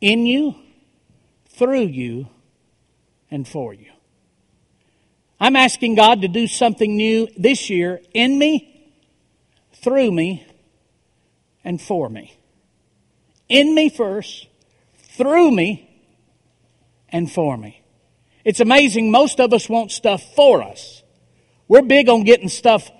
in 0.00 0.26
you, 0.26 0.56
through 1.48 1.86
you, 1.86 2.28
and 3.30 3.48
for 3.48 3.72
you. 3.72 3.90
I'm 5.40 5.56
asking 5.56 5.94
God 5.94 6.22
to 6.22 6.28
do 6.28 6.46
something 6.46 6.96
new 6.96 7.26
this 7.36 7.70
year 7.70 8.00
in 8.12 8.38
me, 8.38 8.92
through 9.72 10.12
me, 10.12 10.46
and 11.64 11.80
for 11.80 12.08
me. 12.08 12.36
In 13.48 13.74
me 13.74 13.88
first, 13.88 14.46
through 14.98 15.50
me, 15.50 15.86
and 17.08 17.30
for 17.30 17.56
me. 17.56 17.82
It's 18.44 18.60
amazing, 18.60 19.10
most 19.10 19.40
of 19.40 19.52
us 19.52 19.68
want 19.68 19.90
stuff 19.90 20.22
for 20.34 20.62
us. 20.62 21.02
We're 21.68 21.82
big 21.82 22.08
on 22.08 22.24
getting 22.24 22.48
stuff 22.48 22.90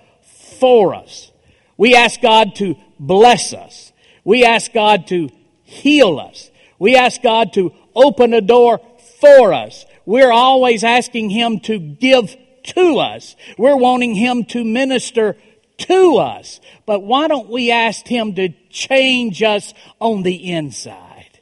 for 0.58 0.94
us. 0.94 1.30
We 1.76 1.94
ask 1.94 2.20
God 2.20 2.54
to 2.56 2.76
bless 2.98 3.52
us. 3.52 3.92
We 4.24 4.44
ask 4.44 4.72
God 4.72 5.06
to 5.08 5.30
heal 5.62 6.18
us. 6.18 6.50
We 6.78 6.96
ask 6.96 7.22
God 7.22 7.52
to 7.54 7.72
open 7.94 8.34
a 8.34 8.40
door 8.40 8.80
for 9.20 9.52
us. 9.52 9.84
We're 10.06 10.32
always 10.32 10.84
asking 10.84 11.30
Him 11.30 11.60
to 11.60 11.78
give 11.78 12.36
to 12.64 12.98
us. 12.98 13.36
We're 13.58 13.76
wanting 13.76 14.14
Him 14.14 14.44
to 14.46 14.64
minister 14.64 15.36
to 15.78 16.16
us. 16.18 16.60
But 16.86 17.02
why 17.02 17.28
don't 17.28 17.48
we 17.48 17.70
ask 17.70 18.06
Him 18.06 18.34
to 18.34 18.50
change 18.70 19.42
us 19.42 19.74
on 19.98 20.22
the 20.22 20.52
inside? 20.52 21.40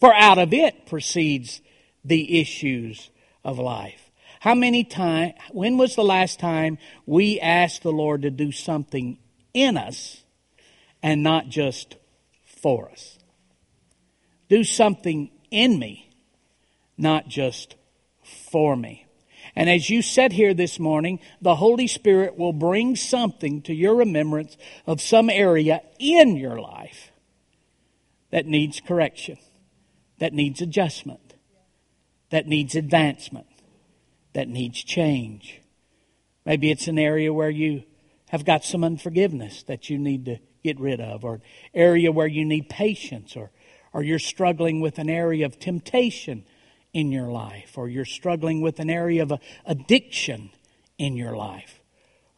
For 0.00 0.14
out 0.14 0.38
of 0.38 0.52
it 0.52 0.86
proceeds 0.86 1.60
the 2.04 2.40
issues 2.40 3.10
of 3.44 3.58
life. 3.58 4.10
How 4.40 4.54
many 4.54 4.84
times, 4.84 5.32
when 5.50 5.78
was 5.78 5.96
the 5.96 6.04
last 6.04 6.38
time 6.38 6.78
we 7.06 7.40
asked 7.40 7.82
the 7.82 7.92
Lord 7.92 8.22
to 8.22 8.30
do 8.30 8.52
something 8.52 9.18
in 9.54 9.76
us 9.76 10.22
and 11.02 11.22
not 11.22 11.48
just 11.48 11.96
for 12.44 12.90
us? 12.90 13.18
Do 14.48 14.62
something 14.62 15.30
in 15.50 15.78
me 15.78 16.05
not 16.96 17.28
just 17.28 17.76
for 18.50 18.76
me. 18.76 19.06
And 19.54 19.70
as 19.70 19.88
you 19.88 20.02
sit 20.02 20.32
here 20.32 20.54
this 20.54 20.78
morning, 20.78 21.20
the 21.40 21.56
Holy 21.56 21.86
Spirit 21.86 22.36
will 22.36 22.52
bring 22.52 22.96
something 22.96 23.62
to 23.62 23.74
your 23.74 23.94
remembrance 23.94 24.56
of 24.86 25.00
some 25.00 25.30
area 25.30 25.82
in 25.98 26.36
your 26.36 26.60
life 26.60 27.10
that 28.30 28.46
needs 28.46 28.80
correction, 28.80 29.38
that 30.18 30.32
needs 30.32 30.60
adjustment, 30.60 31.34
that 32.30 32.46
needs 32.46 32.74
advancement, 32.74 33.46
that 34.32 34.48
needs 34.48 34.82
change. 34.82 35.60
Maybe 36.44 36.70
it's 36.70 36.88
an 36.88 36.98
area 36.98 37.32
where 37.32 37.50
you 37.50 37.84
have 38.30 38.44
got 38.44 38.64
some 38.64 38.82
unforgiveness 38.82 39.62
that 39.64 39.88
you 39.88 39.98
need 39.98 40.24
to 40.24 40.38
get 40.64 40.80
rid 40.80 41.00
of, 41.00 41.24
or 41.24 41.40
area 41.72 42.10
where 42.10 42.26
you 42.26 42.44
need 42.44 42.68
patience, 42.68 43.36
or, 43.36 43.50
or 43.92 44.02
you're 44.02 44.18
struggling 44.18 44.80
with 44.80 44.98
an 44.98 45.08
area 45.08 45.46
of 45.46 45.58
temptation 45.60 46.44
in 46.96 47.12
your 47.12 47.30
life, 47.30 47.76
or 47.76 47.90
you're 47.90 48.06
struggling 48.06 48.62
with 48.62 48.80
an 48.80 48.88
area 48.88 49.22
of 49.22 49.30
addiction 49.66 50.48
in 50.96 51.14
your 51.14 51.36
life, 51.36 51.82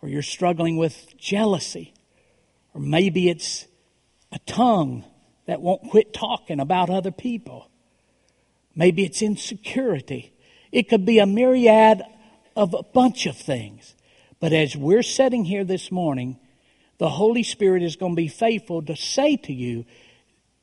or 0.03 0.09
you're 0.09 0.21
struggling 0.21 0.77
with 0.77 1.17
jealousy, 1.17 1.95
or 2.75 2.81
maybe 2.81 3.29
it's 3.29 3.69
a 4.33 4.39
tongue 4.41 5.05
that 5.47 5.61
won't 5.61 5.89
quit 5.91 6.13
talking 6.13 6.59
about 6.59 6.91
other 6.91 7.13
people. 7.13 7.71
Maybe 8.75 9.05
it's 9.05 9.23
insecurity. 9.23 10.33
It 10.73 10.89
could 10.89 11.07
be 11.07 11.21
a 11.21 11.27
myriad 11.27 12.03
of 12.57 12.75
a 12.75 12.83
bunch 12.83 13.27
of 13.27 13.37
things. 13.37 13.95
But 14.41 14.53
as 14.53 14.75
we're 14.75 15.05
sitting 15.05 15.45
here 15.45 15.63
this 15.63 15.93
morning, 15.93 16.37
the 16.99 17.09
Holy 17.09 17.45
Spirit 17.45 17.85
is 17.85 17.95
going 17.95 18.15
to 18.15 18.21
be 18.21 18.27
faithful 18.27 18.83
to 18.83 18.97
say 18.97 19.37
to 19.37 19.53
you, 19.53 19.85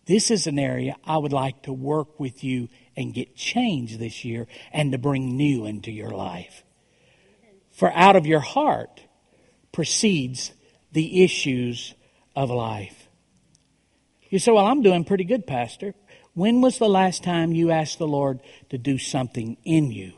this 0.05 0.31
is 0.31 0.47
an 0.47 0.59
area 0.59 0.97
I 1.05 1.17
would 1.17 1.31
like 1.31 1.63
to 1.63 1.71
work 1.71 2.19
with 2.19 2.43
you 2.43 2.67
and 2.97 3.13
get 3.13 3.35
change 3.35 3.97
this 3.97 4.23
year 4.23 4.47
and 4.71 4.91
to 4.91 4.97
bring 4.97 5.35
new 5.37 5.65
into 5.65 5.91
your 5.91 6.11
life. 6.11 6.63
For 7.71 7.91
out 7.91 8.15
of 8.15 8.25
your 8.25 8.39
heart 8.39 9.01
proceeds 9.71 10.53
the 10.91 11.23
issues 11.23 11.93
of 12.35 12.49
life. 12.49 13.09
You 14.29 14.39
say, 14.39 14.51
Well, 14.51 14.65
I'm 14.65 14.81
doing 14.81 15.03
pretty 15.03 15.25
good, 15.25 15.45
Pastor. 15.45 15.93
When 16.33 16.61
was 16.61 16.77
the 16.77 16.89
last 16.89 17.23
time 17.23 17.53
you 17.53 17.71
asked 17.71 17.97
the 17.97 18.07
Lord 18.07 18.41
to 18.69 18.77
do 18.77 18.97
something 18.97 19.57
in 19.63 19.91
you 19.91 20.13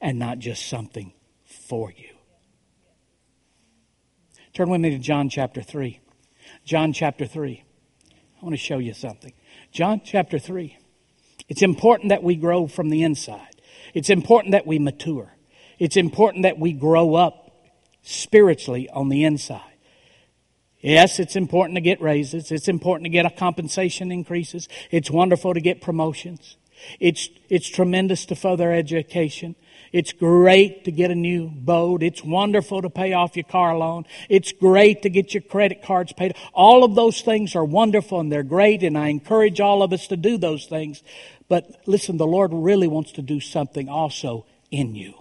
and 0.00 0.18
not 0.18 0.38
just 0.38 0.68
something 0.68 1.12
for 1.44 1.90
you? 1.90 2.10
Turn 4.52 4.70
with 4.70 4.80
me 4.80 4.90
to 4.90 4.98
John 4.98 5.28
chapter 5.28 5.62
3. 5.62 6.00
John 6.64 6.92
chapter 6.92 7.26
3. 7.26 7.62
I 8.12 8.44
want 8.44 8.52
to 8.54 8.58
show 8.58 8.78
you 8.78 8.94
something. 8.94 9.32
John 9.72 10.00
chapter 10.04 10.38
3. 10.38 10.78
It's 11.48 11.62
important 11.62 12.08
that 12.10 12.22
we 12.22 12.36
grow 12.36 12.66
from 12.66 12.90
the 12.90 13.02
inside. 13.02 13.60
It's 13.94 14.10
important 14.10 14.52
that 14.52 14.66
we 14.66 14.78
mature. 14.78 15.32
It's 15.78 15.96
important 15.96 16.42
that 16.42 16.58
we 16.58 16.72
grow 16.72 17.14
up 17.14 17.52
spiritually 18.02 18.88
on 18.90 19.08
the 19.08 19.24
inside. 19.24 19.60
Yes, 20.80 21.18
it's 21.18 21.36
important 21.36 21.76
to 21.76 21.80
get 21.80 22.00
raises. 22.00 22.52
It's 22.52 22.68
important 22.68 23.04
to 23.04 23.10
get 23.10 23.26
a 23.26 23.30
compensation 23.30 24.12
increases. 24.12 24.68
It's 24.90 25.10
wonderful 25.10 25.54
to 25.54 25.60
get 25.60 25.80
promotions. 25.80 26.56
It's, 27.00 27.28
it's 27.48 27.68
tremendous 27.68 28.26
to 28.26 28.36
further 28.36 28.72
education. 28.72 29.56
It's 29.92 30.12
great 30.12 30.84
to 30.84 30.92
get 30.92 31.10
a 31.10 31.14
new 31.14 31.48
boat. 31.48 32.02
It's 32.02 32.22
wonderful 32.22 32.82
to 32.82 32.90
pay 32.90 33.12
off 33.12 33.36
your 33.36 33.44
car 33.44 33.76
loan. 33.76 34.04
It's 34.28 34.52
great 34.52 35.02
to 35.02 35.10
get 35.10 35.34
your 35.34 35.42
credit 35.42 35.82
cards 35.82 36.12
paid. 36.12 36.36
All 36.52 36.84
of 36.84 36.94
those 36.94 37.20
things 37.20 37.54
are 37.54 37.64
wonderful 37.64 38.20
and 38.20 38.30
they're 38.30 38.42
great 38.42 38.82
and 38.82 38.96
I 38.96 39.08
encourage 39.08 39.60
all 39.60 39.82
of 39.82 39.92
us 39.92 40.08
to 40.08 40.16
do 40.16 40.38
those 40.38 40.66
things. 40.66 41.02
But 41.48 41.82
listen, 41.86 42.16
the 42.16 42.26
Lord 42.26 42.50
really 42.52 42.88
wants 42.88 43.12
to 43.12 43.22
do 43.22 43.40
something 43.40 43.88
also 43.88 44.46
in 44.70 44.94
you. 44.94 45.14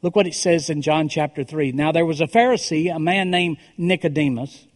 Look 0.00 0.14
what 0.14 0.26
it 0.26 0.34
says 0.34 0.70
in 0.70 0.82
John 0.82 1.08
chapter 1.08 1.44
3. 1.44 1.72
Now 1.72 1.92
there 1.92 2.06
was 2.06 2.20
a 2.20 2.26
Pharisee, 2.26 2.94
a 2.94 2.98
man 2.98 3.30
named 3.30 3.58
Nicodemus, 3.76 4.66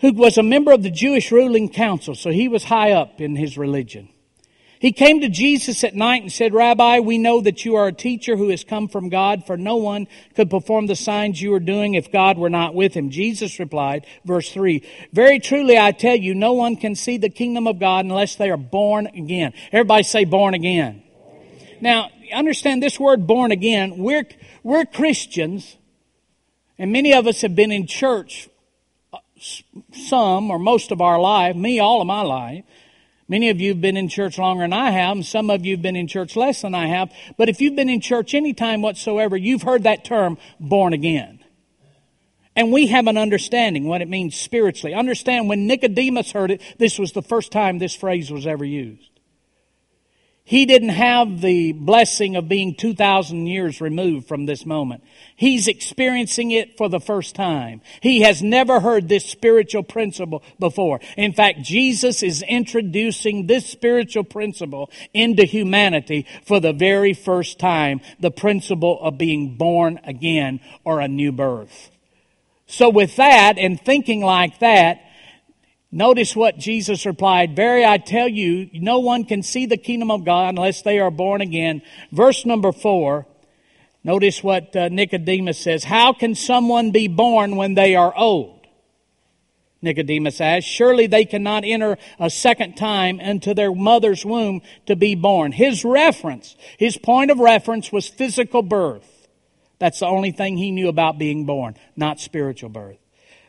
who 0.00 0.12
was 0.12 0.36
a 0.36 0.42
member 0.42 0.72
of 0.72 0.82
the 0.82 0.90
Jewish 0.90 1.32
ruling 1.32 1.70
council, 1.70 2.14
so 2.14 2.30
he 2.30 2.48
was 2.48 2.64
high 2.64 2.92
up 2.92 3.20
in 3.20 3.34
his 3.34 3.56
religion. 3.56 4.10
He 4.86 4.92
came 4.92 5.20
to 5.22 5.28
Jesus 5.28 5.82
at 5.82 5.96
night 5.96 6.22
and 6.22 6.30
said, 6.30 6.54
Rabbi, 6.54 7.00
we 7.00 7.18
know 7.18 7.40
that 7.40 7.64
you 7.64 7.74
are 7.74 7.88
a 7.88 7.92
teacher 7.92 8.36
who 8.36 8.50
has 8.50 8.62
come 8.62 8.86
from 8.86 9.08
God, 9.08 9.44
for 9.44 9.56
no 9.56 9.74
one 9.74 10.06
could 10.36 10.48
perform 10.48 10.86
the 10.86 10.94
signs 10.94 11.42
you 11.42 11.52
are 11.54 11.58
doing 11.58 11.94
if 11.94 12.12
God 12.12 12.38
were 12.38 12.48
not 12.48 12.72
with 12.72 12.94
him. 12.94 13.10
Jesus 13.10 13.58
replied, 13.58 14.06
verse 14.24 14.52
3, 14.52 14.86
Very 15.12 15.40
truly 15.40 15.76
I 15.76 15.90
tell 15.90 16.14
you, 16.14 16.36
no 16.36 16.52
one 16.52 16.76
can 16.76 16.94
see 16.94 17.18
the 17.18 17.28
kingdom 17.28 17.66
of 17.66 17.80
God 17.80 18.04
unless 18.04 18.36
they 18.36 18.48
are 18.48 18.56
born 18.56 19.08
again. 19.08 19.54
Everybody 19.72 20.04
say 20.04 20.24
born 20.24 20.54
again. 20.54 21.02
Now, 21.80 22.10
understand 22.32 22.80
this 22.80 23.00
word 23.00 23.26
born 23.26 23.50
again. 23.50 23.98
We're, 23.98 24.28
we're 24.62 24.84
Christians, 24.84 25.76
and 26.78 26.92
many 26.92 27.12
of 27.12 27.26
us 27.26 27.40
have 27.40 27.56
been 27.56 27.72
in 27.72 27.88
church 27.88 28.48
uh, 29.12 29.18
some 29.92 30.48
or 30.48 30.60
most 30.60 30.92
of 30.92 31.00
our 31.00 31.18
life, 31.18 31.56
me 31.56 31.80
all 31.80 32.00
of 32.00 32.06
my 32.06 32.22
life. 32.22 32.62
Many 33.28 33.50
of 33.50 33.60
you 33.60 33.70
have 33.70 33.80
been 33.80 33.96
in 33.96 34.08
church 34.08 34.38
longer 34.38 34.62
than 34.62 34.72
I 34.72 34.90
have, 34.90 35.16
and 35.16 35.26
some 35.26 35.50
of 35.50 35.66
you 35.66 35.74
have 35.74 35.82
been 35.82 35.96
in 35.96 36.06
church 36.06 36.36
less 36.36 36.62
than 36.62 36.74
I 36.74 36.86
have. 36.86 37.12
But 37.36 37.48
if 37.48 37.60
you've 37.60 37.74
been 37.74 37.88
in 37.88 38.00
church 38.00 38.34
any 38.34 38.54
time 38.54 38.82
whatsoever, 38.82 39.36
you've 39.36 39.62
heard 39.62 39.82
that 39.82 40.04
term, 40.04 40.38
born 40.60 40.92
again. 40.92 41.40
And 42.54 42.72
we 42.72 42.86
have 42.86 43.06
an 43.06 43.18
understanding 43.18 43.86
what 43.86 44.00
it 44.00 44.08
means 44.08 44.36
spiritually. 44.36 44.94
Understand 44.94 45.48
when 45.48 45.66
Nicodemus 45.66 46.30
heard 46.30 46.52
it, 46.52 46.62
this 46.78 46.98
was 46.98 47.12
the 47.12 47.22
first 47.22 47.52
time 47.52 47.78
this 47.78 47.94
phrase 47.94 48.30
was 48.30 48.46
ever 48.46 48.64
used. 48.64 49.15
He 50.48 50.64
didn't 50.64 50.90
have 50.90 51.40
the 51.40 51.72
blessing 51.72 52.36
of 52.36 52.48
being 52.48 52.76
2,000 52.76 53.48
years 53.48 53.80
removed 53.80 54.28
from 54.28 54.46
this 54.46 54.64
moment. 54.64 55.02
He's 55.34 55.66
experiencing 55.66 56.52
it 56.52 56.78
for 56.78 56.88
the 56.88 57.00
first 57.00 57.34
time. 57.34 57.80
He 58.00 58.20
has 58.20 58.44
never 58.44 58.78
heard 58.78 59.08
this 59.08 59.26
spiritual 59.26 59.82
principle 59.82 60.44
before. 60.60 61.00
In 61.16 61.32
fact, 61.32 61.62
Jesus 61.62 62.22
is 62.22 62.42
introducing 62.42 63.48
this 63.48 63.66
spiritual 63.66 64.22
principle 64.22 64.88
into 65.12 65.44
humanity 65.44 66.26
for 66.44 66.60
the 66.60 66.72
very 66.72 67.12
first 67.12 67.58
time. 67.58 68.00
The 68.20 68.30
principle 68.30 69.00
of 69.02 69.18
being 69.18 69.56
born 69.56 69.98
again 70.04 70.60
or 70.84 71.00
a 71.00 71.08
new 71.08 71.32
birth. 71.32 71.90
So 72.68 72.88
with 72.88 73.16
that 73.16 73.58
and 73.58 73.80
thinking 73.80 74.20
like 74.20 74.60
that, 74.60 75.00
Notice 75.96 76.36
what 76.36 76.58
Jesus 76.58 77.06
replied, 77.06 77.56
Very, 77.56 77.82
I 77.82 77.96
tell 77.96 78.28
you, 78.28 78.68
no 78.74 78.98
one 78.98 79.24
can 79.24 79.42
see 79.42 79.64
the 79.64 79.78
kingdom 79.78 80.10
of 80.10 80.26
God 80.26 80.50
unless 80.50 80.82
they 80.82 80.98
are 80.98 81.10
born 81.10 81.40
again. 81.40 81.80
Verse 82.12 82.44
number 82.44 82.70
four, 82.70 83.26
notice 84.04 84.44
what 84.44 84.76
uh, 84.76 84.90
Nicodemus 84.90 85.58
says. 85.58 85.84
How 85.84 86.12
can 86.12 86.34
someone 86.34 86.90
be 86.90 87.08
born 87.08 87.56
when 87.56 87.72
they 87.72 87.94
are 87.94 88.14
old? 88.14 88.66
Nicodemus 89.80 90.38
asked. 90.38 90.66
Surely 90.66 91.06
they 91.06 91.24
cannot 91.24 91.64
enter 91.64 91.96
a 92.20 92.28
second 92.28 92.74
time 92.74 93.18
into 93.18 93.54
their 93.54 93.74
mother's 93.74 94.22
womb 94.22 94.60
to 94.84 94.96
be 94.96 95.14
born. 95.14 95.50
His 95.50 95.82
reference, 95.82 96.56
his 96.78 96.98
point 96.98 97.30
of 97.30 97.38
reference 97.38 97.90
was 97.90 98.06
physical 98.06 98.60
birth. 98.60 99.28
That's 99.78 100.00
the 100.00 100.06
only 100.08 100.32
thing 100.32 100.58
he 100.58 100.72
knew 100.72 100.90
about 100.90 101.16
being 101.16 101.46
born, 101.46 101.74
not 101.96 102.20
spiritual 102.20 102.68
birth. 102.68 102.98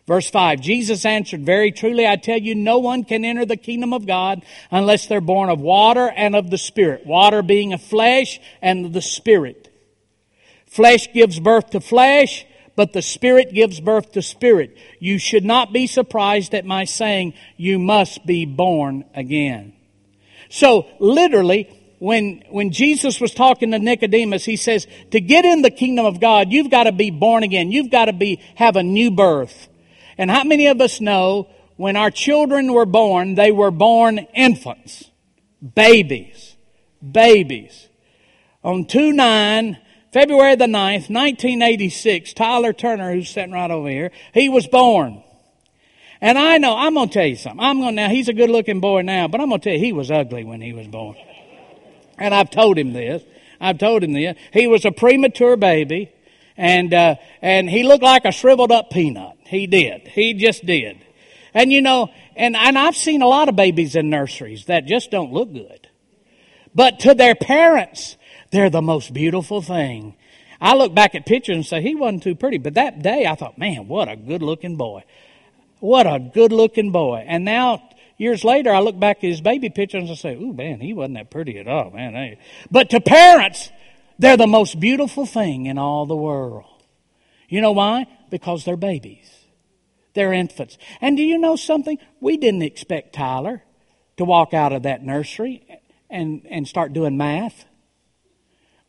Verse 0.08 0.30
5, 0.30 0.62
Jesus 0.62 1.06
answered, 1.06 1.46
Very 1.46 1.74
truly 1.74 2.08
I 2.08 2.16
tell 2.16 2.38
you, 2.38 2.56
no 2.56 2.80
one 2.80 3.04
can 3.04 3.26
enter 3.26 3.46
the 3.46 3.58
kingdom 3.58 3.92
of 3.92 4.08
God 4.08 4.44
unless 4.72 5.08
they're 5.08 5.20
born 5.20 5.50
of 5.50 5.60
water 5.60 6.10
and 6.16 6.34
of 6.34 6.50
the 6.50 6.58
Spirit. 6.58 7.06
Water 7.06 7.42
being 7.42 7.74
of 7.74 7.82
flesh 7.82 8.40
and 8.62 8.94
the 8.94 9.02
Spirit. 9.02 9.70
Flesh 10.66 11.12
gives 11.14 11.42
birth 11.42 11.72
to 11.72 11.82
flesh, 11.82 12.46
but 12.78 12.94
the 12.94 13.02
Spirit 13.02 13.54
gives 13.54 13.82
birth 13.82 14.14
to 14.14 14.22
spirit. 14.22 14.78
You 15.00 15.18
should 15.20 15.44
not 15.44 15.74
be 15.74 15.88
surprised 15.88 16.54
at 16.54 16.66
my 16.66 16.86
saying, 16.86 17.34
you 17.58 17.78
must 17.78 18.26
be 18.26 18.46
born 18.46 19.04
again. 19.14 19.74
So, 20.48 20.88
literally, 21.00 21.68
when, 22.00 22.44
when 22.50 22.72
Jesus 22.72 23.20
was 23.20 23.34
talking 23.34 23.72
to 23.72 23.80
Nicodemus, 23.80 24.46
he 24.46 24.56
says, 24.56 24.88
to 25.12 25.20
get 25.20 25.44
in 25.44 25.64
the 25.64 25.72
kingdom 25.72 26.06
of 26.06 26.22
God, 26.22 26.54
you've 26.54 26.72
got 26.72 26.84
to 26.84 26.94
be 26.94 27.12
born 27.12 27.44
again. 27.44 27.74
You've 27.74 27.92
got 27.92 28.06
to 28.06 28.14
be, 28.14 28.40
have 28.56 28.78
a 28.78 28.84
new 28.84 29.12
birth. 29.12 29.68
And 30.18 30.32
how 30.32 30.44
many 30.44 30.68
of 30.68 30.82
us 30.82 31.00
know 31.00 31.48
when 31.76 31.96
our 31.96 32.12
children 32.12 32.74
were 32.74 32.86
born, 32.86 33.36
they 33.36 33.52
were 33.52 33.72
born 33.72 34.20
infants, 34.34 35.12
babies, 35.76 36.56
babies. 37.12 37.88
On 38.64 38.86
2 38.86 39.14
9, 39.14 39.78
February 40.12 40.56
the 40.56 40.66
9th, 40.66 41.10
1986, 41.10 42.34
Tyler 42.34 42.74
Turner, 42.74 43.14
who's 43.14 43.30
sitting 43.30 43.52
right 43.52 43.70
over 43.70 43.90
here, 43.90 44.12
he 44.34 44.50
was 44.50 44.66
born. 44.68 45.24
And 46.20 46.38
I 46.38 46.58
know, 46.58 46.76
I'm 46.76 46.96
going 46.96 47.10
to 47.10 47.14
tell 47.14 47.28
you 47.28 47.36
something. 47.36 47.64
I'm 47.64 47.80
going 47.80 47.96
to, 47.96 48.02
now, 48.02 48.10
he's 48.10 48.28
a 48.28 48.34
good 48.34 48.50
looking 48.50 48.80
boy 48.80 49.02
now, 49.02 49.28
but 49.28 49.40
I'm 49.40 49.50
going 49.50 49.62
to 49.62 49.70
tell 49.70 49.78
you, 49.78 49.86
he 49.86 49.94
was 49.94 50.10
ugly 50.10 50.44
when 50.44 50.62
he 50.62 50.74
was 50.74 50.88
born. 50.88 51.16
And 52.18 52.34
I've 52.34 52.50
told 52.50 52.80
him 52.80 52.94
this. 52.94 53.22
I've 53.62 53.78
told 53.78 54.04
him 54.04 54.14
this. 54.14 54.36
He 54.52 54.66
was 54.66 54.86
a 54.86 54.92
premature 54.92 55.56
baby, 55.56 56.12
and, 56.56 56.94
uh, 56.94 57.16
and 57.42 57.70
he 57.70 57.84
looked 57.84 58.04
like 58.04 58.26
a 58.26 58.32
shriveled 58.32 58.72
up 58.72 58.90
peanut. 58.90 59.37
He 59.48 59.68
did. 59.68 60.08
He 60.08 60.34
just 60.34 60.66
did. 60.66 60.98
And 61.54 61.72
you 61.72 61.82
know, 61.82 62.10
and, 62.36 62.56
and 62.56 62.78
I've 62.78 62.96
seen 62.96 63.22
a 63.22 63.28
lot 63.28 63.50
of 63.50 63.56
babies 63.56 63.96
in 63.96 64.10
nurseries 64.10 64.66
that 64.66 64.86
just 64.86 65.10
don't 65.10 65.34
look 65.34 65.52
good. 65.52 65.88
But 66.76 67.00
to 67.00 67.16
their 67.16 67.34
parents, 67.34 68.18
they're 68.52 68.70
the 68.70 68.82
most 68.82 69.14
beautiful 69.14 69.62
thing. 69.62 70.16
I 70.60 70.76
look 70.76 70.94
back 70.94 71.16
at 71.16 71.26
pictures 71.26 71.56
and 71.56 71.66
say, 71.66 71.82
he 71.82 71.96
wasn't 71.96 72.24
too 72.24 72.36
pretty. 72.36 72.58
But 72.58 72.76
that 72.76 73.02
day 73.02 73.26
I 73.26 73.36
thought, 73.36 73.58
man, 73.58 73.88
what 73.88 74.10
a 74.10 74.16
good 74.16 74.42
looking 74.42 74.76
boy. 74.76 75.04
What 75.80 76.08
a 76.08 76.20
good 76.20 76.52
looking 76.52 76.92
boy. 76.92 77.24
And 77.28 77.46
now, 77.46 77.88
years 78.18 78.44
later, 78.44 78.74
I 78.74 78.80
look 78.80 79.00
back 79.00 79.18
at 79.18 79.30
his 79.30 79.42
baby 79.42 79.70
pictures 79.70 80.10
and 80.10 80.18
say, 80.18 80.36
ooh, 80.36 80.54
man, 80.54 80.80
he 80.80 80.94
wasn't 80.94 81.16
that 81.16 81.32
pretty 81.32 81.60
at 81.60 81.68
all, 81.68 81.92
man. 81.92 82.16
Eh? 82.16 82.36
But 82.72 82.90
to 82.92 83.02
parents, 83.02 83.72
they're 84.18 84.38
the 84.38 84.48
most 84.48 84.80
beautiful 84.80 85.26
thing 85.26 85.68
in 85.68 85.78
all 85.78 86.06
the 86.06 86.16
world. 86.16 86.66
You 87.50 87.62
know 87.62 87.72
why? 87.72 88.08
Because 88.30 88.66
they're 88.66 88.78
babies. 88.78 89.37
They're 90.18 90.34
infants. 90.34 90.80
And 91.00 91.16
do 91.16 91.22
you 91.22 91.38
know 91.38 91.56
something? 91.56 92.00
We 92.20 92.38
didn't 92.38 92.64
expect 92.64 93.14
Tyler 93.14 93.62
to 94.18 94.26
walk 94.26 94.52
out 94.52 94.74
of 94.74 94.82
that 94.82 95.04
nursery 95.04 95.64
and, 96.10 96.42
and 96.50 96.68
start 96.68 96.92
doing 96.92 97.18
math. 97.18 97.66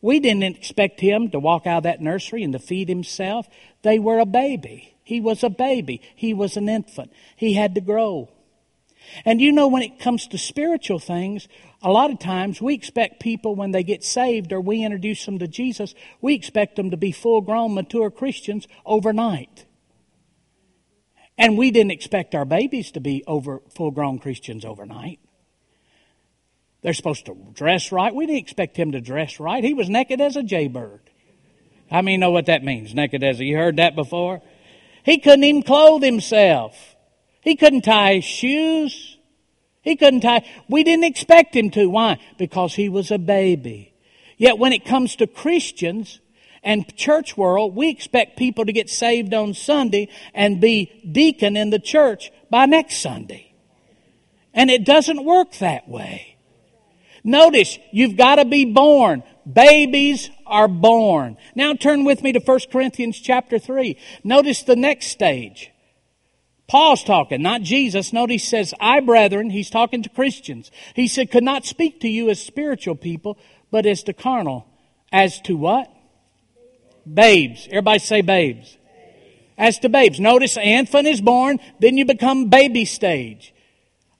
We 0.01 0.19
didn't 0.19 0.41
expect 0.41 0.99
him 0.99 1.29
to 1.29 1.39
walk 1.39 1.67
out 1.67 1.77
of 1.77 1.83
that 1.83 2.01
nursery 2.01 2.41
and 2.41 2.53
to 2.53 2.57
feed 2.57 2.89
himself. 2.89 3.47
They 3.83 3.99
were 3.99 4.17
a 4.17 4.25
baby. 4.25 4.97
He 5.03 5.21
was 5.21 5.43
a 5.43 5.51
baby. 5.51 6.01
He 6.15 6.33
was 6.33 6.57
an 6.57 6.67
infant. 6.67 7.13
He 7.35 7.53
had 7.53 7.75
to 7.75 7.81
grow. 7.81 8.31
And 9.23 9.39
you 9.39 9.51
know, 9.51 9.67
when 9.67 9.83
it 9.83 9.99
comes 9.99 10.25
to 10.29 10.39
spiritual 10.39 10.97
things, 10.97 11.47
a 11.83 11.91
lot 11.91 12.09
of 12.09 12.17
times 12.17 12.59
we 12.59 12.73
expect 12.73 13.19
people 13.19 13.53
when 13.53 13.69
they 13.69 13.83
get 13.83 14.03
saved 14.03 14.51
or 14.51 14.61
we 14.61 14.83
introduce 14.83 15.23
them 15.27 15.37
to 15.37 15.47
Jesus, 15.47 15.93
we 16.21 16.33
expect 16.33 16.75
them 16.75 16.89
to 16.89 16.97
be 16.97 17.11
full 17.11 17.41
grown, 17.41 17.75
mature 17.75 18.09
Christians 18.09 18.67
overnight. 18.83 19.67
And 21.39 21.57
we 21.57 21.71
didn't 21.71 21.91
expect 21.91 22.35
our 22.35 22.43
babies 22.43 22.91
to 22.91 22.99
be 22.99 23.23
over 23.25 23.61
full 23.73 23.91
grown 23.91 24.19
Christians 24.19 24.65
overnight. 24.65 25.19
They're 26.81 26.93
supposed 26.93 27.25
to 27.27 27.35
dress 27.53 27.93
right. 27.93 28.13
We 28.13 28.25
didn't 28.25 28.41
expect 28.41 28.77
him 28.77 28.91
to 28.91 29.01
dress 29.01 29.39
right. 29.39 29.63
He 29.63 29.73
was 29.73 29.89
naked 29.89 30.19
as 30.19 30.35
a 30.35 30.43
jaybird. 30.43 30.99
How 31.89 32.01
many 32.01 32.17
know 32.17 32.31
what 32.31 32.47
that 32.47 32.63
means? 32.63 32.93
Naked 32.93 33.23
as 33.23 33.39
a, 33.39 33.45
you 33.45 33.55
heard 33.55 33.77
that 33.77 33.95
before? 33.95 34.41
He 35.03 35.17
couldn't 35.17 35.45
even 35.45 35.63
clothe 35.63 36.03
himself. 36.03 36.75
He 37.41 37.55
couldn't 37.55 37.81
tie 37.81 38.15
his 38.15 38.25
shoes. 38.25 39.17
He 39.81 39.95
couldn't 39.95 40.21
tie. 40.21 40.45
We 40.67 40.83
didn't 40.83 41.05
expect 41.05 41.55
him 41.55 41.71
to. 41.71 41.87
Why? 41.87 42.19
Because 42.37 42.75
he 42.75 42.89
was 42.89 43.11
a 43.11 43.17
baby. 43.17 43.93
Yet 44.37 44.59
when 44.59 44.73
it 44.73 44.85
comes 44.85 45.15
to 45.17 45.27
Christians 45.27 46.19
and 46.63 46.95
church 46.95 47.37
world, 47.37 47.75
we 47.75 47.89
expect 47.89 48.37
people 48.37 48.65
to 48.65 48.73
get 48.73 48.89
saved 48.89 49.33
on 49.33 49.53
Sunday 49.53 50.09
and 50.33 50.61
be 50.61 50.91
deacon 51.09 51.55
in 51.55 51.69
the 51.69 51.79
church 51.79 52.31
by 52.49 52.65
next 52.65 52.97
Sunday. 52.97 53.53
And 54.53 54.69
it 54.69 54.85
doesn't 54.85 55.23
work 55.23 55.53
that 55.59 55.87
way. 55.87 56.37
Notice, 57.23 57.77
you've 57.91 58.17
got 58.17 58.35
to 58.35 58.45
be 58.45 58.65
born. 58.65 59.23
Babies 59.51 60.29
are 60.45 60.67
born. 60.67 61.37
Now 61.55 61.73
turn 61.73 62.03
with 62.05 62.23
me 62.23 62.31
to 62.33 62.39
1 62.39 62.59
Corinthians 62.71 63.19
chapter 63.19 63.59
3. 63.59 63.97
Notice 64.23 64.63
the 64.63 64.75
next 64.75 65.07
stage. 65.07 65.71
Paul's 66.67 67.03
talking, 67.03 67.41
not 67.41 67.63
Jesus. 67.63 68.13
Notice 68.13 68.43
he 68.43 68.47
says, 68.47 68.73
I, 68.79 68.99
brethren, 68.99 69.49
he's 69.49 69.71
talking 69.71 70.03
to 70.03 70.09
Christians. 70.09 70.69
He 70.93 71.07
said, 71.07 71.31
could 71.31 71.43
not 71.43 71.65
speak 71.65 72.01
to 72.01 72.07
you 72.07 72.29
as 72.29 72.39
spiritual 72.39 72.95
people, 72.95 73.39
but 73.71 73.87
as 73.87 74.03
to 74.03 74.13
carnal. 74.13 74.67
As 75.11 75.41
to 75.41 75.57
what? 75.57 75.91
Babes. 77.11 77.67
Everybody 77.67 77.99
say 77.99 78.21
babes. 78.21 78.77
As 79.57 79.79
to 79.79 79.89
babes. 79.89 80.19
Notice, 80.19 80.57
infant 80.57 81.07
is 81.07 81.21
born, 81.21 81.59
then 81.79 81.97
you 81.97 82.05
become 82.05 82.49
baby 82.49 82.85
stage. 82.85 83.53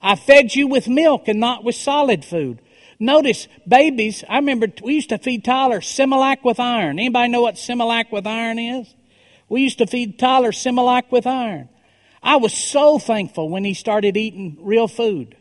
I 0.02 0.16
fed 0.16 0.56
you 0.56 0.68
with 0.68 0.88
milk 0.88 1.28
and 1.28 1.40
not 1.40 1.64
with 1.64 1.76
solid 1.76 2.26
food. 2.26 2.60
Notice, 3.00 3.48
babies, 3.66 4.26
I 4.28 4.38
remember 4.38 4.68
we 4.84 4.96
used 4.96 5.10
to 5.10 5.18
feed 5.18 5.46
Tyler 5.46 5.80
Similac 5.80 6.44
with 6.44 6.60
iron. 6.60 7.00
Anybody 7.00 7.30
know 7.30 7.42
what 7.42 7.56
Similac 7.56 8.12
with 8.12 8.28
iron 8.28 8.60
is? 8.60 8.94
We 9.48 9.62
used 9.62 9.78
to 9.78 9.88
feed 9.88 10.20
Tyler 10.20 10.52
Similac 10.52 11.12
with 11.12 11.26
iron. 11.26 11.70
I 12.22 12.36
was 12.36 12.54
so 12.54 13.00
thankful 13.00 13.50
when 13.50 13.64
he 13.64 13.74
started 13.74 14.18
eating 14.18 14.58
real 14.60 14.90
food. 14.90 15.38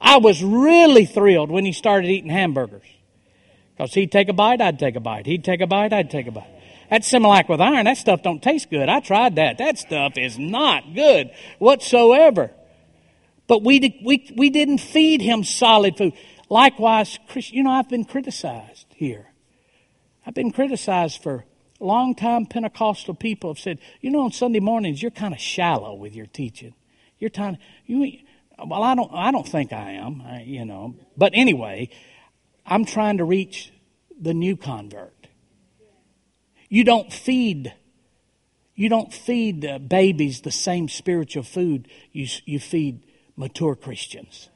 I 0.00 0.18
was 0.18 0.42
really 0.42 1.06
thrilled 1.06 1.50
when 1.50 1.64
he 1.64 1.72
started 1.72 2.08
eating 2.08 2.30
hamburgers. 2.30 2.86
Because 3.76 3.92
he'd 3.94 4.12
take 4.12 4.28
a 4.28 4.32
bite, 4.32 4.60
I'd 4.60 4.78
take 4.78 4.94
a 4.94 5.00
bite. 5.00 5.26
He'd 5.26 5.44
take 5.44 5.60
a 5.60 5.66
bite, 5.66 5.92
I'd 5.92 6.10
take 6.10 6.28
a 6.28 6.30
bite. 6.30 6.55
That 6.90 7.02
Similac 7.02 7.48
with 7.48 7.60
iron, 7.60 7.84
that 7.84 7.96
stuff 7.96 8.22
don't 8.22 8.42
taste 8.42 8.70
good. 8.70 8.88
I 8.88 9.00
tried 9.00 9.36
that. 9.36 9.58
That 9.58 9.78
stuff 9.78 10.14
is 10.16 10.38
not 10.38 10.94
good 10.94 11.30
whatsoever. 11.58 12.50
But 13.48 13.62
we, 13.62 14.00
we, 14.04 14.32
we 14.36 14.50
didn't 14.50 14.78
feed 14.78 15.20
him 15.20 15.44
solid 15.44 15.96
food. 15.96 16.14
Likewise, 16.48 17.18
you 17.34 17.62
know, 17.62 17.70
I've 17.70 17.88
been 17.88 18.04
criticized 18.04 18.86
here. 18.94 19.26
I've 20.26 20.34
been 20.34 20.52
criticized 20.52 21.22
for 21.22 21.44
long-time 21.78 22.46
Pentecostal 22.46 23.14
people 23.14 23.50
have 23.50 23.58
said, 23.58 23.78
you 24.00 24.10
know, 24.10 24.20
on 24.20 24.32
Sunday 24.32 24.60
mornings 24.60 25.02
you're 25.02 25.10
kind 25.10 25.34
of 25.34 25.40
shallow 25.40 25.94
with 25.94 26.14
your 26.14 26.26
teaching. 26.26 26.74
You're 27.18 27.30
of 27.38 27.56
you. 27.86 28.18
Well, 28.64 28.82
I 28.82 28.94
don't. 28.94 29.12
I 29.12 29.30
don't 29.30 29.46
think 29.46 29.72
I 29.72 29.92
am. 29.92 30.22
I, 30.22 30.42
you 30.42 30.64
know. 30.64 30.94
But 31.16 31.32
anyway, 31.34 31.90
I'm 32.64 32.84
trying 32.84 33.18
to 33.18 33.24
reach 33.24 33.72
the 34.18 34.34
new 34.34 34.56
convert. 34.56 35.14
You 36.68 36.84
don't 36.84 37.12
feed. 37.12 37.74
You 38.74 38.88
don't 38.88 39.12
feed 39.12 39.64
uh, 39.64 39.78
babies 39.78 40.42
the 40.42 40.50
same 40.50 40.88
spiritual 40.88 41.42
food 41.42 41.88
you, 42.12 42.26
you 42.44 42.60
feed 42.60 43.02
mature 43.36 43.74
Christians. 43.74 44.48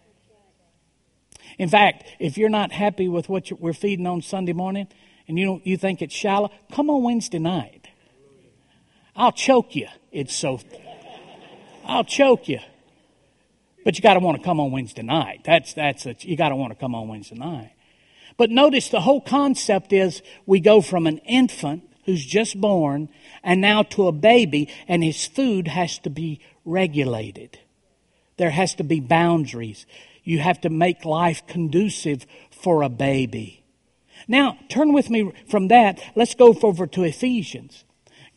In 1.59 1.69
fact, 1.69 2.05
if 2.19 2.39
you're 2.39 2.49
not 2.49 2.73
happy 2.73 3.09
with 3.09 3.29
what 3.29 3.51
we're 3.61 3.73
feeding 3.73 4.07
on 4.07 4.23
Sunday 4.23 4.53
morning 4.53 4.89
and 5.29 5.39
you, 5.39 5.47
don't, 5.47 5.67
you 5.67 5.77
think 5.77 6.03
it's 6.03 6.15
shallow, 6.15 6.51
come 6.73 6.91
on 6.91 7.03
Wednesday 7.03 7.39
night. 7.39 7.89
I'll 9.17 9.33
choke 9.33 9.75
you. 9.75 9.89
It's 10.13 10.35
so, 10.35 10.61
I'll 11.85 12.05
choke 12.05 12.49
you. 12.49 12.61
But 13.85 13.97
you 13.97 14.03
got 14.03 14.15
to 14.15 14.21
want 14.21 14.39
to 14.39 14.45
come 14.45 14.61
on 14.61 14.71
Wednesday 14.71 15.03
night. 15.03 15.41
That's, 15.45 15.73
that's, 15.73 16.07
a, 16.07 16.15
you 16.21 16.37
got 16.37 16.51
to 16.51 16.57
want 16.57 16.73
to 16.73 16.79
come 16.79 16.95
on 16.95 17.09
Wednesday 17.09 17.37
night. 17.37 17.73
But 18.37 18.51
notice 18.51 18.89
the 18.89 19.01
whole 19.01 19.21
concept 19.21 19.93
is 19.93 20.23
we 20.47 20.61
go 20.61 20.81
from 20.81 21.07
an 21.07 21.19
infant 21.19 21.90
who's 22.11 22.27
just 22.27 22.61
born 22.61 23.09
and 23.45 23.61
now 23.61 23.85
to 23.85 24.09
a 24.09 24.13
baby 24.13 24.69
and 24.89 25.05
his 25.05 25.25
food 25.27 25.69
has 25.69 25.97
to 26.01 26.11
be 26.11 26.41
regulated. 26.65 27.57
There 28.37 28.51
has 28.51 28.75
to 28.77 28.85
be 28.85 28.99
boundaries. 28.99 29.87
You 30.25 30.41
have 30.41 30.61
to 30.63 30.71
make 30.71 31.05
life 31.05 31.47
conducive 31.47 32.27
for 32.51 32.83
a 32.83 32.89
baby. 32.89 33.63
Now, 34.27 34.59
turn 34.69 34.93
with 34.93 35.09
me 35.09 35.31
from 35.49 35.69
that. 35.69 36.01
Let's 36.17 36.35
go 36.35 36.53
over 36.63 36.89
to 36.89 37.05
Ephesians. 37.05 37.85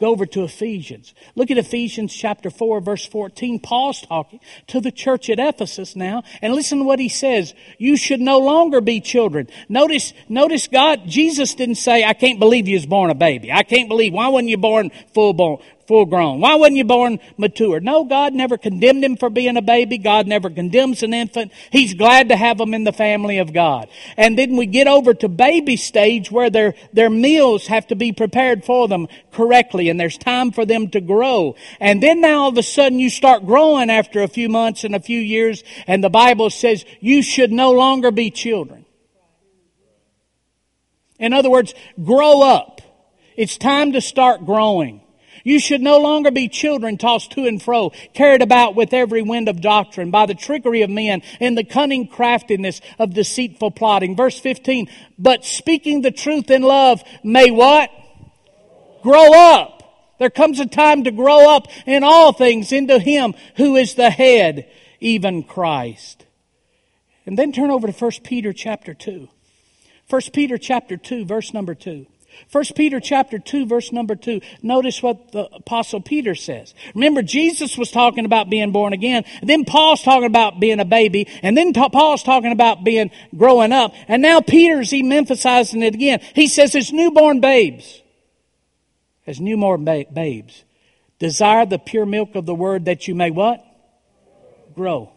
Go 0.03 0.09
over 0.09 0.25
to 0.25 0.43
Ephesians. 0.43 1.13
Look 1.33 1.49
at 1.49 1.57
Ephesians 1.57 2.13
chapter 2.13 2.49
4 2.49 2.81
verse 2.81 3.05
14. 3.05 3.57
Paul's 3.61 4.01
talking 4.01 4.41
to 4.67 4.81
the 4.81 4.91
church 4.91 5.29
at 5.29 5.39
Ephesus 5.39 5.95
now. 5.95 6.23
And 6.41 6.53
listen 6.53 6.79
to 6.79 6.83
what 6.83 6.99
he 6.99 7.07
says. 7.07 7.53
You 7.77 7.95
should 7.95 8.19
no 8.19 8.39
longer 8.39 8.81
be 8.81 8.99
children. 8.99 9.47
Notice, 9.69 10.11
notice 10.27 10.67
God, 10.67 11.03
Jesus 11.07 11.55
didn't 11.55 11.75
say, 11.75 12.03
I 12.03 12.11
can't 12.11 12.37
believe 12.37 12.67
you 12.67 12.75
was 12.75 12.85
born 12.85 13.11
a 13.11 13.15
baby. 13.15 13.49
I 13.49 13.63
can't 13.63 13.87
believe, 13.87 14.11
why 14.11 14.27
wasn't 14.27 14.49
you 14.49 14.57
born 14.57 14.91
full 15.13 15.31
born, 15.31 15.59
full 15.93 16.05
grown? 16.07 16.39
Why 16.39 16.55
wasn't 16.55 16.77
you 16.77 16.85
born 16.85 17.19
mature? 17.37 17.79
No, 17.79 18.03
God 18.03 18.33
never 18.33 18.57
condemned 18.57 19.03
him 19.03 19.15
for 19.15 19.29
being 19.29 19.57
a 19.57 19.61
baby. 19.61 19.99
God 19.99 20.25
never 20.25 20.49
condemns 20.49 21.03
an 21.03 21.13
infant. 21.13 21.51
He's 21.71 21.93
glad 21.93 22.29
to 22.29 22.35
have 22.35 22.57
them 22.57 22.73
in 22.73 22.83
the 22.83 22.91
family 22.91 23.37
of 23.37 23.53
God. 23.53 23.89
And 24.17 24.35
then 24.35 24.57
we 24.57 24.65
get 24.65 24.87
over 24.87 25.13
to 25.13 25.29
baby 25.29 25.77
stage 25.77 26.31
where 26.31 26.49
their, 26.49 26.73
their 26.93 27.11
meals 27.11 27.67
have 27.67 27.85
to 27.87 27.95
be 27.95 28.11
prepared 28.11 28.65
for 28.65 28.87
them 28.87 29.07
correctly 29.31 29.87
and 29.87 29.99
there's 29.99 30.17
time 30.17 30.51
for 30.51 30.65
them 30.65 30.89
to 30.89 30.99
grow. 30.99 31.55
And 31.79 32.01
then 32.01 32.21
now 32.21 32.45
all 32.45 32.49
of 32.49 32.57
a 32.57 32.63
sudden 32.63 32.97
you 32.97 33.11
start 33.11 33.45
growing 33.45 33.91
after 33.91 34.23
a 34.23 34.27
few 34.27 34.49
months 34.49 34.83
and 34.83 34.95
a 34.95 34.99
few 34.99 35.19
years 35.19 35.63
and 35.85 36.03
the 36.03 36.09
Bible 36.09 36.49
says 36.49 36.85
you 37.01 37.21
should 37.21 37.51
no 37.51 37.71
longer 37.71 38.09
be 38.09 38.31
children. 38.31 38.85
In 41.19 41.33
other 41.33 41.51
words, 41.51 41.75
grow 42.03 42.41
up. 42.41 42.81
It's 43.37 43.59
time 43.59 43.91
to 43.91 44.01
start 44.01 44.43
growing. 44.43 45.02
You 45.43 45.59
should 45.59 45.81
no 45.81 45.99
longer 45.99 46.31
be 46.31 46.47
children 46.47 46.97
tossed 46.97 47.31
to 47.33 47.45
and 47.45 47.61
fro, 47.61 47.91
carried 48.13 48.41
about 48.41 48.75
with 48.75 48.93
every 48.93 49.21
wind 49.21 49.49
of 49.49 49.61
doctrine, 49.61 50.09
by 50.09 50.25
the 50.25 50.33
trickery 50.33 50.81
of 50.81 50.89
men, 50.89 51.21
and 51.39 51.57
the 51.57 51.65
cunning 51.65 52.07
craftiness 52.07 52.79
of 52.97 53.13
deceitful 53.13 53.71
plotting. 53.71 54.15
Verse 54.15 54.39
15, 54.39 54.89
but 55.19 55.43
speaking 55.43 56.01
the 56.01 56.11
truth 56.11 56.49
in 56.49 56.61
love 56.61 57.03
may 57.23 57.51
what? 57.51 57.89
Grow 59.01 59.33
up. 59.33 60.15
There 60.19 60.29
comes 60.29 60.61
a 60.61 60.65
time 60.65 61.03
to 61.03 61.11
grow 61.11 61.49
up 61.49 61.67
in 61.85 62.03
all 62.03 62.31
things 62.31 62.71
into 62.71 62.99
Him 62.99 63.33
who 63.57 63.75
is 63.75 63.95
the 63.95 64.09
head, 64.09 64.69
even 65.01 65.43
Christ. 65.43 66.25
And 67.25 67.37
then 67.37 67.51
turn 67.51 67.69
over 67.69 67.87
to 67.87 67.93
1 67.93 68.11
Peter 68.23 68.53
chapter 68.53 68.93
2. 68.93 69.27
1 70.09 70.21
Peter 70.33 70.57
chapter 70.57 70.95
2, 70.95 71.25
verse 71.25 71.53
number 71.53 71.75
2. 71.75 72.05
First 72.47 72.75
Peter 72.75 72.99
chapter 72.99 73.39
2 73.39 73.65
verse 73.65 73.91
number 73.91 74.15
2. 74.15 74.41
Notice 74.61 75.01
what 75.01 75.31
the 75.31 75.45
apostle 75.53 76.01
Peter 76.01 76.35
says. 76.35 76.73
Remember 76.93 77.21
Jesus 77.21 77.77
was 77.77 77.91
talking 77.91 78.25
about 78.25 78.49
being 78.49 78.71
born 78.71 78.93
again. 78.93 79.25
Then 79.41 79.65
Paul's 79.65 80.03
talking 80.03 80.25
about 80.25 80.59
being 80.59 80.79
a 80.79 80.85
baby. 80.85 81.27
And 81.41 81.57
then 81.57 81.73
Paul's 81.73 82.23
talking 82.23 82.51
about 82.51 82.83
being 82.83 83.11
growing 83.35 83.71
up. 83.71 83.93
And 84.07 84.21
now 84.21 84.41
Peter's 84.41 84.93
even 84.93 85.11
emphasizing 85.11 85.81
it 85.81 85.95
again. 85.95 86.21
He 86.35 86.47
says 86.47 86.75
as 86.75 86.91
newborn 86.91 87.39
babes. 87.39 88.01
As 89.25 89.39
newborn 89.39 89.85
ba- 89.85 90.05
babes. 90.11 90.63
Desire 91.19 91.65
the 91.65 91.79
pure 91.79 92.05
milk 92.05 92.35
of 92.35 92.45
the 92.45 92.55
word 92.55 92.85
that 92.85 93.07
you 93.07 93.15
may 93.15 93.31
what? 93.31 93.63
Grow 94.75 95.11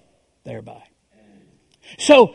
thereby. 0.45 0.83
So 1.99 2.35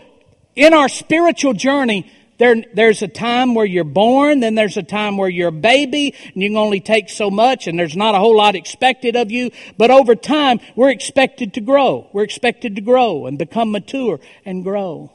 in 0.56 0.74
our 0.74 0.90
spiritual 0.90 1.54
journey, 1.54 2.12
there, 2.42 2.56
there's 2.74 3.04
a 3.04 3.08
time 3.08 3.54
where 3.54 3.68
you're 3.68 3.84
born, 3.84 4.40
then 4.40 4.56
there's 4.56 4.76
a 4.76 4.82
time 4.82 5.16
where 5.16 5.30
you're 5.30 5.50
a 5.50 5.52
baby, 5.52 6.16
and 6.34 6.42
you 6.42 6.50
can 6.50 6.58
only 6.58 6.80
take 6.80 7.08
so 7.08 7.30
much, 7.30 7.68
and 7.68 7.78
there's 7.78 7.96
not 7.96 8.16
a 8.16 8.18
whole 8.18 8.36
lot 8.36 8.56
expected 8.56 9.16
of 9.16 9.30
you. 9.30 9.52
But 9.78 9.92
over 9.92 10.16
time, 10.16 10.60
we're 10.76 10.90
expected 10.90 11.54
to 11.54 11.62
grow. 11.62 12.10
We're 12.14 12.24
expected 12.24 12.78
to 12.78 12.82
grow 12.82 13.28
and 13.28 13.38
become 13.38 13.72
mature 13.72 14.20
and 14.44 14.64
grow. 14.64 15.12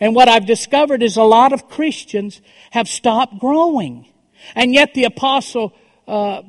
And 0.00 0.12
what 0.12 0.28
I've 0.28 0.44
discovered 0.44 1.04
is 1.04 1.16
a 1.16 1.22
lot 1.22 1.52
of 1.52 1.68
Christians 1.68 2.42
have 2.72 2.88
stopped 2.88 3.38
growing. 3.38 4.08
And 4.56 4.74
yet 4.74 4.92
the 4.92 5.04
apostle, 5.04 5.72
uh, 6.08 6.42